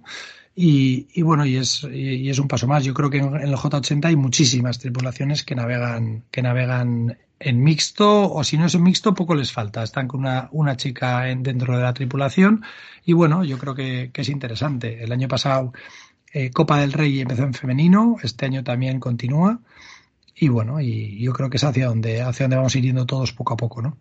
Y, 0.60 1.08
y, 1.13 1.22
bueno, 1.22 1.46
y 1.46 1.56
es, 1.58 1.84
y 1.84 2.28
es 2.32 2.39
un 2.39 2.48
paso 2.48 2.65
más. 2.65 2.84
Yo 2.84 2.96
creo 2.96 3.12
que 3.12 3.20
en, 3.20 3.28
en 3.28 3.50
el 3.50 3.56
J80 3.56 4.06
hay 4.06 4.15
muchísimas 4.15 4.80
tripulaciones 4.80 5.43
que 5.43 5.54
navegan, 5.54 6.24
que 6.32 6.41
navegan 6.41 7.15
en 7.39 7.63
mixto, 7.63 8.32
o 8.34 8.43
si 8.43 8.58
no 8.58 8.65
es 8.65 8.74
en 8.74 8.84
mixto, 8.84 9.13
poco 9.13 9.36
les 9.36 9.52
falta. 9.52 9.84
Están 9.84 10.08
con 10.08 10.22
una, 10.22 10.50
una 10.52 10.76
chica 10.76 11.22
dentro 11.26 11.78
de 11.78 11.84
la 11.84 11.93
tripulación 11.93 12.63
y 13.06 13.13
bueno, 13.13 13.43
yo 13.43 13.58
creo 13.58 13.76
que, 13.76 14.12
es 14.13 14.30
interesante. 14.30 15.04
El 15.04 15.12
año 15.12 15.28
pasado 15.28 15.74
eh, 16.34 16.50
Copa 16.50 16.80
del 16.80 16.93
Rey 16.93 17.20
empezó 17.20 17.43
en 17.43 17.54
femenino, 17.54 18.17
este 18.24 18.46
año 18.46 18.63
también 18.63 19.00
continúa 19.00 19.60
y 20.36 20.48
bueno, 20.48 20.82
y 20.82 21.20
yo 21.20 21.34
creo 21.34 21.50
que 21.50 21.58
es 21.58 21.63
hacia 21.63 21.88
donde, 21.88 22.22
hacia 22.22 22.46
donde 22.46 22.58
vamos 22.58 22.76
ir 22.76 23.06
todos 23.06 23.32
poco 23.34 23.54
a 23.54 23.58
poco, 23.58 23.82
¿no? 23.82 23.98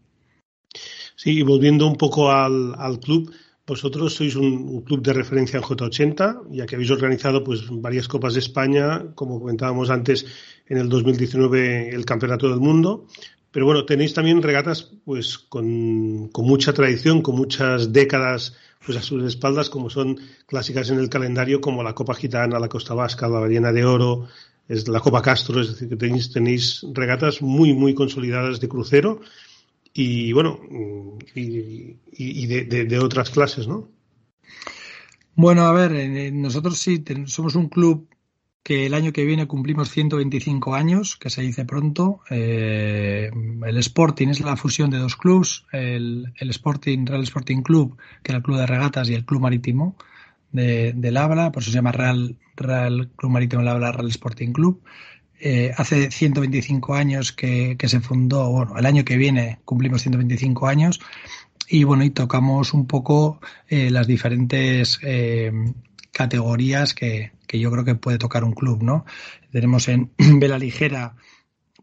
Sí, 1.14 1.38
y 1.38 1.42
volviendo 1.42 1.86
un 1.86 1.96
poco 1.96 2.30
al, 2.30 2.74
al 2.78 3.00
club, 3.00 3.32
vosotros 3.66 4.14
sois 4.14 4.36
un, 4.36 4.82
club 4.82 5.02
de 5.02 5.12
referencia 5.12 5.58
en 5.58 5.64
J80, 5.64 6.46
ya 6.50 6.66
que 6.66 6.76
habéis 6.76 6.90
organizado 6.90 7.42
pues 7.42 7.66
varias 7.68 8.06
copas 8.06 8.34
de 8.34 8.40
España, 8.40 9.12
como 9.14 9.40
comentábamos 9.40 9.90
antes, 9.90 10.24
en 10.68 10.78
el 10.78 10.88
2019 10.88 11.90
el 11.90 12.04
Campeonato 12.04 12.48
del 12.48 12.60
Mundo. 12.60 13.06
Pero 13.50 13.66
bueno, 13.66 13.84
tenéis 13.84 14.14
también 14.14 14.42
regatas 14.42 14.92
pues 15.04 15.38
con, 15.38 16.28
con 16.28 16.44
mucha 16.46 16.72
tradición, 16.72 17.22
con 17.22 17.34
muchas 17.34 17.92
décadas 17.92 18.54
pues 18.84 18.98
a 18.98 19.02
sus 19.02 19.24
espaldas, 19.24 19.68
como 19.68 19.90
son 19.90 20.20
clásicas 20.46 20.90
en 20.90 21.00
el 21.00 21.08
calendario, 21.08 21.60
como 21.60 21.82
la 21.82 21.94
Copa 21.94 22.14
Gitana, 22.14 22.60
la 22.60 22.68
Costa 22.68 22.94
Vasca, 22.94 23.28
la 23.28 23.40
Ballena 23.40 23.72
de 23.72 23.84
Oro, 23.84 24.28
es 24.68 24.86
la 24.86 25.00
Copa 25.00 25.22
Castro, 25.22 25.60
es 25.60 25.68
decir, 25.68 25.88
que 25.88 25.96
tenéis, 25.96 26.32
tenéis 26.32 26.86
regatas 26.92 27.42
muy, 27.42 27.72
muy 27.72 27.94
consolidadas 27.94 28.60
de 28.60 28.68
crucero 28.68 29.20
y 29.96 30.32
bueno, 30.32 30.60
y, 31.34 32.46
de, 32.46 32.64
de, 32.64 32.84
de, 32.84 32.98
otras 32.98 33.30
clases, 33.30 33.66
¿no? 33.66 33.88
Bueno, 35.34 35.66
a 35.66 35.72
ver, 35.72 36.32
nosotros 36.32 36.78
sí 36.78 37.02
somos 37.26 37.54
un 37.54 37.68
club 37.68 38.08
que 38.62 38.86
el 38.86 38.94
año 38.94 39.12
que 39.12 39.24
viene 39.24 39.46
cumplimos 39.46 39.90
125 39.90 40.74
años, 40.74 41.16
que 41.16 41.30
se 41.30 41.42
dice 41.42 41.64
pronto. 41.64 42.20
Eh, 42.30 43.30
el 43.64 43.76
Sporting 43.78 44.28
es 44.28 44.40
la 44.40 44.56
fusión 44.56 44.90
de 44.90 44.98
dos 44.98 45.14
clubs, 45.14 45.64
el, 45.72 46.32
el, 46.36 46.50
Sporting, 46.50 47.06
Real 47.06 47.22
Sporting 47.22 47.62
Club, 47.62 47.96
que 48.22 48.32
era 48.32 48.38
el 48.38 48.42
club 48.42 48.58
de 48.58 48.66
regatas, 48.66 49.08
y 49.08 49.14
el 49.14 49.24
Club 49.24 49.42
Marítimo 49.42 49.96
de, 50.50 50.92
del 50.94 51.16
Abra, 51.16 51.52
por 51.52 51.62
eso 51.62 51.70
se 51.70 51.76
llama 51.76 51.92
Real, 51.92 52.36
Real 52.56 53.10
Club 53.14 53.30
Marítimo 53.30 53.62
del 53.62 53.68
Abra, 53.68 53.92
Real 53.92 54.08
Sporting 54.08 54.52
Club. 54.52 54.82
Eh, 55.38 55.72
hace 55.76 56.10
125 56.10 56.94
años 56.94 57.32
que, 57.32 57.76
se 57.84 58.00
fundó, 58.00 58.50
bueno, 58.50 58.78
el 58.78 58.86
año 58.86 59.04
que 59.04 59.18
viene 59.18 59.58
cumplimos 59.66 60.00
125 60.02 60.66
años 60.66 60.98
y 61.68 61.84
bueno, 61.84 62.04
y 62.04 62.10
tocamos 62.10 62.72
un 62.72 62.86
poco 62.86 63.40
eh, 63.68 63.90
las 63.90 64.06
diferentes 64.06 64.98
eh, 65.02 65.52
categorías 66.10 66.94
que, 66.94 67.32
que, 67.46 67.58
yo 67.58 67.70
creo 67.70 67.84
que 67.84 67.96
puede 67.96 68.16
tocar 68.16 68.44
un 68.44 68.54
club, 68.54 68.82
¿no? 68.82 69.04
Tenemos 69.52 69.88
en 69.88 70.10
vela 70.40 70.58
ligera 70.58 71.16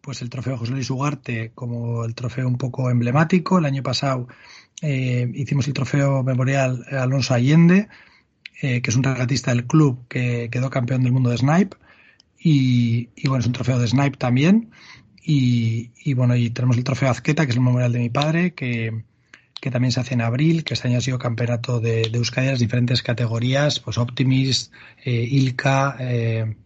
pues 0.02 0.22
el 0.22 0.30
trofeo 0.30 0.58
José 0.58 0.72
Luis 0.72 0.89
Ugarte 0.89 1.52
como 1.54 2.04
el 2.06 2.16
trofeo 2.16 2.48
un 2.48 2.58
poco 2.58 2.89
emblemático. 2.89 3.60
El 3.60 3.66
año 3.66 3.84
pasado 3.84 4.28
eh, 4.82 5.32
hicimos 5.36 5.68
el 5.68 5.74
trofeo 5.74 6.24
memorial 6.24 6.84
Alonso 6.92 7.34
Allende, 7.34 7.88
que 8.60 8.82
es 8.86 8.96
un 8.96 9.04
regatista 9.04 9.52
del 9.52 9.66
club 9.66 10.08
que 10.08 10.48
quedó 10.50 10.70
campeón 10.70 11.04
del 11.04 11.12
mundo 11.12 11.30
de 11.30 11.38
snipe. 11.38 11.76
Y, 12.45 13.10
bueno, 13.27 13.39
es 13.39 13.47
un 13.47 13.53
trofeo 13.53 13.79
de 13.79 13.88
Snipe 13.88 14.17
también. 14.17 14.71
Y, 15.25 16.13
bueno, 16.15 16.36
y 16.36 16.49
tenemos 16.49 16.77
el 16.77 16.84
trofeo 16.84 17.10
Azqueta, 17.10 17.45
que 17.45 17.51
es 17.51 17.56
el 17.56 17.63
memorial 17.63 17.93
de 17.93 17.99
mi 17.99 18.10
padre, 18.10 18.53
que, 18.53 19.06
que 19.62 19.71
también 19.71 19.93
se 19.93 20.01
hace 20.01 20.13
en 20.15 20.21
abril, 20.21 20.65
que 20.65 20.73
este 20.73 20.89
año 20.89 20.97
ha 20.97 21.01
sido 21.01 21.17
campeonato 21.17 21.79
de, 21.79 22.10
de 22.10 22.17
Euskadi 22.17 22.47
las 22.47 22.60
diferentes 22.60 23.01
categorías, 23.01 23.79
pues 23.79 23.97
Optimist, 23.97 24.73
eh, 25.06 25.12
Ilka, 25.32 25.95
eh, 25.99 26.58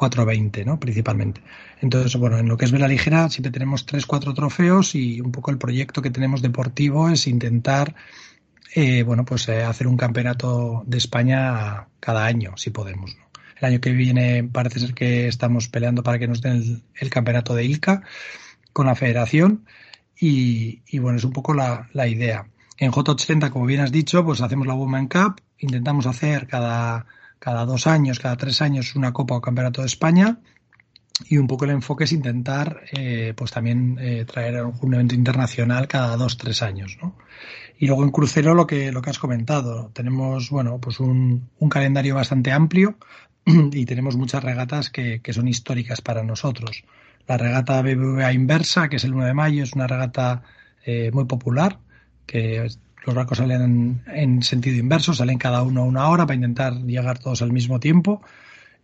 420, 0.00 0.64
¿no? 0.64 0.80
Principalmente. 0.80 1.42
Entonces, 1.82 2.16
bueno, 2.16 2.38
en 2.38 2.48
lo 2.48 2.56
que 2.56 2.64
es 2.64 2.72
vela 2.72 2.88
ligera 2.88 3.28
siempre 3.28 3.52
tenemos 3.52 3.84
tres, 3.84 4.06
cuatro 4.06 4.32
trofeos 4.32 4.94
y 4.94 5.20
un 5.20 5.30
poco 5.30 5.50
el 5.50 5.58
proyecto 5.58 6.00
que 6.00 6.10
tenemos 6.10 6.40
deportivo 6.40 7.10
es 7.10 7.26
intentar, 7.26 7.94
eh, 8.74 9.02
bueno, 9.02 9.26
pues 9.26 9.46
eh, 9.50 9.62
hacer 9.62 9.86
un 9.86 9.98
campeonato 9.98 10.84
de 10.86 10.96
España 10.96 11.88
cada 12.00 12.24
año, 12.24 12.54
si 12.56 12.70
podemos, 12.70 13.14
¿no? 13.14 13.29
El 13.60 13.66
año 13.66 13.80
que 13.80 13.92
viene 13.92 14.42
parece 14.44 14.80
ser 14.80 14.94
que 14.94 15.28
estamos 15.28 15.68
peleando 15.68 16.02
para 16.02 16.18
que 16.18 16.26
nos 16.26 16.40
den 16.40 16.82
el, 16.94 17.10
campeonato 17.10 17.54
de 17.54 17.64
ILCA 17.64 18.02
con 18.72 18.86
la 18.86 18.94
federación 18.94 19.66
y, 20.18 20.98
bueno, 20.98 21.18
es 21.18 21.24
un 21.24 21.32
poco 21.32 21.54
la, 21.54 21.88
idea. 22.08 22.46
En 22.78 22.92
J80, 22.92 23.50
como 23.50 23.66
bien 23.66 23.80
has 23.80 23.92
dicho, 23.92 24.24
pues 24.24 24.40
hacemos 24.40 24.66
la 24.66 24.74
Women 24.74 25.08
Cup, 25.08 25.40
intentamos 25.58 26.06
hacer 26.06 26.46
cada, 26.46 27.06
cada 27.38 27.66
dos 27.66 27.86
años, 27.86 28.18
cada 28.18 28.36
tres 28.36 28.62
años 28.62 28.96
una 28.96 29.12
Copa 29.12 29.36
o 29.36 29.40
Campeonato 29.40 29.82
de 29.82 29.88
España 29.88 30.38
y 31.28 31.36
un 31.36 31.46
poco 31.46 31.64
el 31.66 31.72
enfoque 31.72 32.04
es 32.04 32.12
intentar 32.12 32.82
eh, 32.92 33.34
pues 33.36 33.50
también 33.50 33.98
eh, 34.00 34.24
traer 34.24 34.62
un 34.64 34.94
evento 34.94 35.14
internacional 35.14 35.86
cada 35.86 36.16
dos 36.16 36.38
tres 36.38 36.62
años 36.62 36.96
¿no? 37.02 37.16
y 37.78 37.86
luego 37.86 38.04
en 38.04 38.10
crucero 38.10 38.54
lo 38.54 38.66
que 38.66 38.90
lo 38.90 39.02
que 39.02 39.10
has 39.10 39.18
comentado 39.18 39.90
tenemos 39.92 40.50
bueno 40.50 40.80
pues 40.80 40.98
un, 40.98 41.50
un 41.58 41.68
calendario 41.68 42.14
bastante 42.14 42.52
amplio 42.52 42.96
y 43.72 43.84
tenemos 43.86 44.16
muchas 44.16 44.42
regatas 44.42 44.90
que, 44.90 45.20
que, 45.20 45.32
son 45.32 45.48
históricas 45.48 46.00
para 46.00 46.22
nosotros. 46.22 46.84
La 47.26 47.36
regata 47.36 47.82
BBVA 47.82 48.32
inversa, 48.32 48.88
que 48.88 48.96
es 48.96 49.04
el 49.04 49.14
1 49.14 49.26
de 49.26 49.34
mayo, 49.34 49.62
es 49.62 49.72
una 49.74 49.86
regata 49.86 50.42
eh, 50.84 51.10
muy 51.12 51.24
popular, 51.24 51.78
que 52.26 52.68
los 53.06 53.14
barcos 53.14 53.38
salen 53.38 53.62
en, 53.62 54.02
en, 54.14 54.42
sentido 54.42 54.78
inverso, 54.78 55.14
salen 55.14 55.38
cada 55.38 55.62
uno 55.62 55.84
una 55.84 56.08
hora 56.08 56.26
para 56.26 56.34
intentar 56.34 56.74
llegar 56.74 57.18
todos 57.18 57.42
al 57.42 57.52
mismo 57.52 57.80
tiempo. 57.80 58.22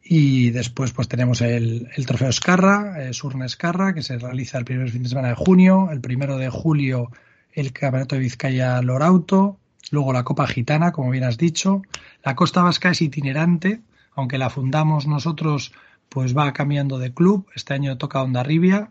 Y 0.09 0.51
después 0.51 0.93
pues 0.93 1.09
tenemos 1.09 1.41
el, 1.41 1.89
el 1.97 2.07
trofeo 2.07 2.29
Escarra, 2.29 3.03
eh, 3.03 3.13
Surne 3.13 3.47
Escarra, 3.47 3.93
que 3.93 4.03
se 4.03 4.19
realiza 4.19 4.59
el 4.59 4.65
primer 4.65 4.91
fin 4.91 5.03
de 5.03 5.09
semana 5.09 5.29
de 5.29 5.35
junio, 5.35 5.89
el 5.91 6.01
primero 6.01 6.39
de 6.39 6.49
julio 6.49 7.11
el 7.57 7.73
Campeonato 7.73 8.15
de 8.15 8.21
Vizcaya 8.21 8.81
Lorauto, 8.83 9.59
luego 9.91 10.13
la 10.13 10.25
Copa 10.25 10.47
Gitana, 10.47 10.93
como 10.93 11.11
bien 11.11 11.25
has 11.25 11.39
dicho. 11.39 11.83
La 12.23 12.37
Costa 12.37 12.63
Vasca 12.63 12.91
es 12.91 13.01
itinerante, 13.01 13.81
aunque 14.17 14.39
la 14.39 14.51
fundamos 14.51 15.07
nosotros, 15.07 15.73
pues 16.09 16.37
va 16.37 16.53
cambiando 16.53 16.99
de 16.99 17.13
club. 17.15 17.47
Este 17.55 17.75
año 17.75 17.99
toca 17.99 18.23
Onda 18.23 18.43
Ribia, 18.43 18.91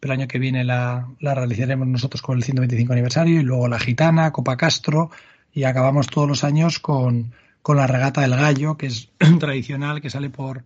pero 0.00 0.12
el 0.12 0.20
año 0.20 0.28
que 0.28 0.38
viene 0.38 0.64
la, 0.64 1.08
la 1.20 1.34
realizaremos 1.34 1.86
nosotros 1.86 2.20
con 2.20 2.36
el 2.36 2.44
125 2.44 2.92
aniversario 2.92 3.40
y 3.40 3.44
luego 3.44 3.68
la 3.68 3.78
Gitana, 3.78 4.32
Copa 4.32 4.56
Castro 4.56 5.10
y 5.52 5.64
acabamos 5.64 6.08
todos 6.08 6.28
los 6.28 6.42
años 6.44 6.80
con, 6.80 7.32
con 7.62 7.76
la 7.76 7.86
regata 7.86 8.20
del 8.22 8.34
gallo, 8.36 8.76
que 8.76 8.86
es 8.86 9.10
tradicional, 9.38 10.00
que 10.00 10.10
sale 10.10 10.28
por, 10.28 10.64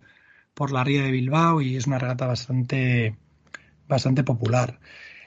por 0.55 0.71
la 0.71 0.83
ría 0.83 1.03
de 1.03 1.11
Bilbao 1.11 1.61
y 1.61 1.77
es 1.77 1.85
una 1.85 1.99
regata 1.99 2.25
bastante, 2.25 3.15
bastante 3.87 4.23
popular. 4.23 4.79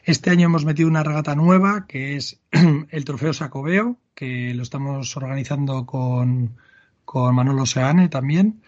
Este 0.05 0.31
año 0.31 0.47
hemos 0.47 0.65
metido 0.65 0.89
una 0.89 1.05
regata 1.05 1.37
nueva, 1.37 1.87
que 1.87 2.17
es 2.17 2.41
el 2.91 3.05
Trofeo 3.05 3.33
Sacobeo, 3.33 3.97
que 4.17 4.53
lo 4.55 4.65
estamos 4.65 5.17
organizando 5.17 5.87
con, 5.87 6.57
con 7.13 7.35
Manolo 7.35 7.67
Seane 7.67 8.09
también. 8.09 8.63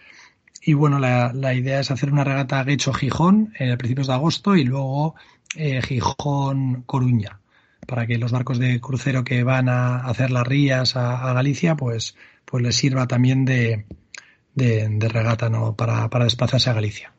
y 0.61 0.73
bueno, 0.73 0.99
la, 0.99 1.33
la, 1.33 1.55
idea 1.55 1.79
es 1.79 1.89
hacer 1.89 2.11
una 2.11 2.23
regata 2.23 2.63
Guecho-Gijón 2.63 3.53
en 3.57 3.69
el 3.69 3.77
principios 3.79 4.05
de 4.05 4.13
agosto 4.13 4.55
y 4.55 4.63
luego 4.63 5.15
eh, 5.55 5.81
Gijón-Coruña, 5.81 7.39
para 7.87 8.05
que 8.05 8.19
los 8.19 8.31
barcos 8.31 8.59
de 8.59 8.79
crucero 8.79 9.23
que 9.23 9.43
van 9.43 9.67
a 9.67 9.97
hacer 9.97 10.29
las 10.29 10.45
rías 10.45 10.95
a, 10.95 11.27
a 11.27 11.33
Galicia, 11.33 11.75
pues, 11.75 12.15
pues 12.45 12.61
les 12.61 12.75
sirva 12.75 13.07
también 13.07 13.45
de, 13.45 13.87
de, 14.53 14.89
de 14.89 15.09
regata 15.09 15.49
¿no? 15.49 15.75
para, 15.75 16.07
para 16.11 16.25
desplazarse 16.25 16.69
a 16.69 16.73
Galicia. 16.73 17.13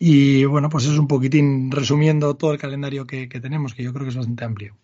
Y 0.00 0.44
bueno, 0.46 0.68
pues 0.68 0.86
es 0.86 0.98
un 0.98 1.06
poquitín 1.06 1.70
resumiendo 1.70 2.34
todo 2.34 2.52
el 2.52 2.58
calendario 2.58 3.06
que, 3.06 3.28
que 3.28 3.40
tenemos, 3.40 3.74
que 3.74 3.84
yo 3.84 3.92
creo 3.92 4.04
que 4.06 4.10
es 4.10 4.16
bastante 4.16 4.44
amplio. 4.44 4.76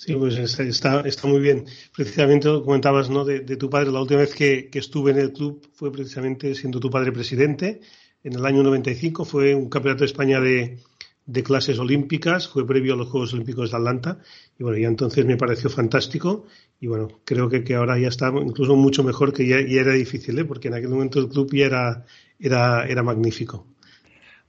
Sí, 0.00 0.14
pues 0.14 0.38
está, 0.38 1.00
está 1.00 1.28
muy 1.28 1.40
bien. 1.40 1.66
Precisamente 1.94 2.48
comentabas 2.64 3.10
¿no? 3.10 3.22
de, 3.22 3.56
tu 3.58 3.68
padre. 3.68 3.92
La 3.92 4.00
última 4.00 4.20
vez 4.20 4.34
que, 4.34 4.70
que, 4.70 4.78
estuve 4.78 5.10
en 5.10 5.18
el 5.18 5.30
club 5.30 5.68
fue 5.74 5.92
precisamente 5.92 6.54
siendo 6.54 6.80
tu 6.80 6.88
padre 6.88 7.12
presidente. 7.12 7.82
En 8.24 8.32
el 8.32 8.46
año 8.46 8.62
95 8.62 9.26
fue 9.26 9.54
un 9.54 9.68
campeonato 9.68 10.00
de 10.00 10.06
España 10.06 10.40
de, 10.40 10.78
de 11.26 11.42
clases 11.42 11.78
olímpicas, 11.78 12.48
fue 12.48 12.66
previo 12.66 12.94
a 12.94 12.96
los 12.96 13.08
Juegos 13.10 13.34
Olímpicos 13.34 13.72
de 13.72 13.76
Atlanta. 13.76 14.18
Y 14.58 14.62
bueno, 14.62 14.78
ya 14.78 14.88
entonces 14.88 15.26
me 15.26 15.36
pareció 15.36 15.68
fantástico. 15.68 16.46
Y 16.80 16.86
bueno, 16.86 17.20
creo 17.26 17.50
que, 17.50 17.62
que 17.62 17.74
ahora 17.74 17.98
ya 17.98 18.08
está 18.08 18.32
incluso 18.42 18.76
mucho 18.76 19.04
mejor, 19.04 19.34
que 19.34 19.46
ya, 19.46 19.60
ya 19.60 19.82
era 19.82 19.92
difícil, 19.92 20.38
¿eh? 20.38 20.46
porque 20.46 20.68
en 20.68 20.74
aquel 20.76 20.88
momento 20.88 21.18
el 21.18 21.28
club 21.28 21.52
ya 21.52 21.66
era, 21.66 22.06
era, 22.38 22.86
era 22.86 23.02
magnífico. 23.02 23.66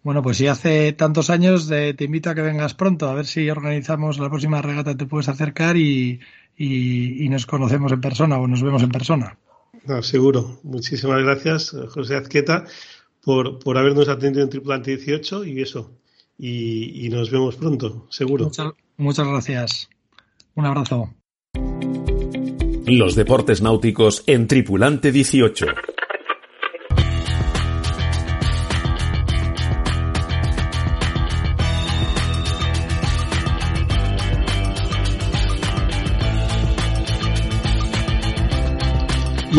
Bueno, 0.03 0.23
pues 0.23 0.37
si 0.37 0.47
hace 0.47 0.93
tantos 0.93 1.29
años, 1.29 1.67
de, 1.67 1.93
te 1.93 2.05
invito 2.05 2.29
a 2.29 2.35
que 2.35 2.41
vengas 2.41 2.73
pronto, 2.73 3.07
a 3.07 3.13
ver 3.13 3.25
si 3.25 3.49
organizamos 3.49 4.17
la 4.17 4.29
próxima 4.29 4.61
regata, 4.61 4.97
te 4.97 5.05
puedes 5.05 5.29
acercar 5.29 5.77
y, 5.77 6.19
y, 6.57 7.23
y 7.23 7.29
nos 7.29 7.45
conocemos 7.45 7.91
en 7.91 8.01
persona 8.01 8.37
o 8.37 8.47
nos 8.47 8.63
vemos 8.63 8.81
en 8.81 8.89
persona. 8.89 9.37
No, 9.85 10.01
seguro. 10.01 10.59
Muchísimas 10.63 11.21
gracias, 11.21 11.75
José 11.89 12.15
Azqueta, 12.15 12.65
por, 13.23 13.59
por 13.59 13.77
habernos 13.77 14.09
atendido 14.09 14.43
en 14.43 14.49
Tripulante 14.49 14.97
18 14.97 15.45
y 15.45 15.61
eso. 15.61 15.91
Y, 16.37 17.05
y 17.05 17.09
nos 17.09 17.29
vemos 17.29 17.55
pronto, 17.55 18.07
seguro. 18.09 18.45
Muchas, 18.45 18.71
muchas 18.97 19.27
gracias. 19.27 19.89
Un 20.55 20.65
abrazo. 20.65 21.13
Los 22.87 23.15
deportes 23.15 23.61
náuticos 23.61 24.23
en 24.25 24.47
Tripulante 24.47 25.11
18. 25.11 25.65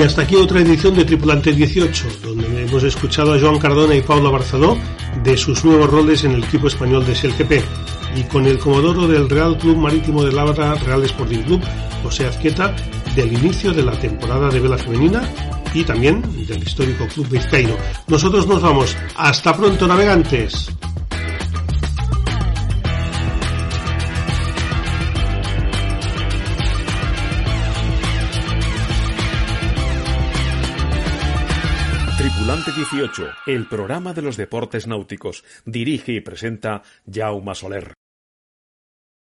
Y 0.03 0.05
hasta 0.05 0.23
aquí 0.23 0.35
otra 0.35 0.59
edición 0.59 0.97
de 0.97 1.05
Tripulante 1.05 1.53
18, 1.53 2.09
donde 2.25 2.65
hemos 2.65 2.83
escuchado 2.83 3.35
a 3.35 3.39
Joan 3.39 3.61
Cardona 3.61 3.95
y 3.95 4.03
Paula 4.03 4.31
Barzadó 4.31 4.77
de 5.23 5.37
sus 5.37 5.65
nuevos 5.65 5.89
roles 5.89 6.25
en 6.25 6.33
el 6.33 6.43
equipo 6.43 6.67
español 6.67 7.07
de 7.07 7.15
SLGP 7.15 7.53
y 8.17 8.25
con 8.25 8.45
el 8.47 8.59
comodoro 8.59 9.07
del 9.07 9.31
Real 9.31 9.57
Club 9.57 9.77
Marítimo 9.77 10.25
de 10.25 10.33
Labra 10.33 10.75
Real 10.75 11.05
Sporting 11.05 11.43
Club, 11.43 11.63
José 12.03 12.27
Azquieta, 12.27 12.75
del 13.15 13.33
inicio 13.33 13.73
de 13.73 13.85
la 13.85 13.93
temporada 13.93 14.49
de 14.49 14.59
vela 14.59 14.77
femenina 14.77 15.23
y 15.73 15.85
también 15.85 16.21
del 16.49 16.65
histórico 16.65 17.07
Club 17.07 17.29
Vizcaíno. 17.29 17.77
Nosotros 18.09 18.49
nos 18.49 18.61
vamos. 18.61 18.97
Hasta 19.15 19.57
pronto, 19.57 19.87
navegantes. 19.87 20.69
Tripulante 32.43 32.73
18, 32.73 33.23
el 33.47 33.69
programa 33.69 34.15
de 34.15 34.23
los 34.23 34.37
deportes 34.37 34.89
náuticos. 34.89 35.45
Dirige 35.65 36.11
y 36.11 36.21
presenta 36.21 36.83
Jaume 37.09 37.55
Soler. 37.55 38.02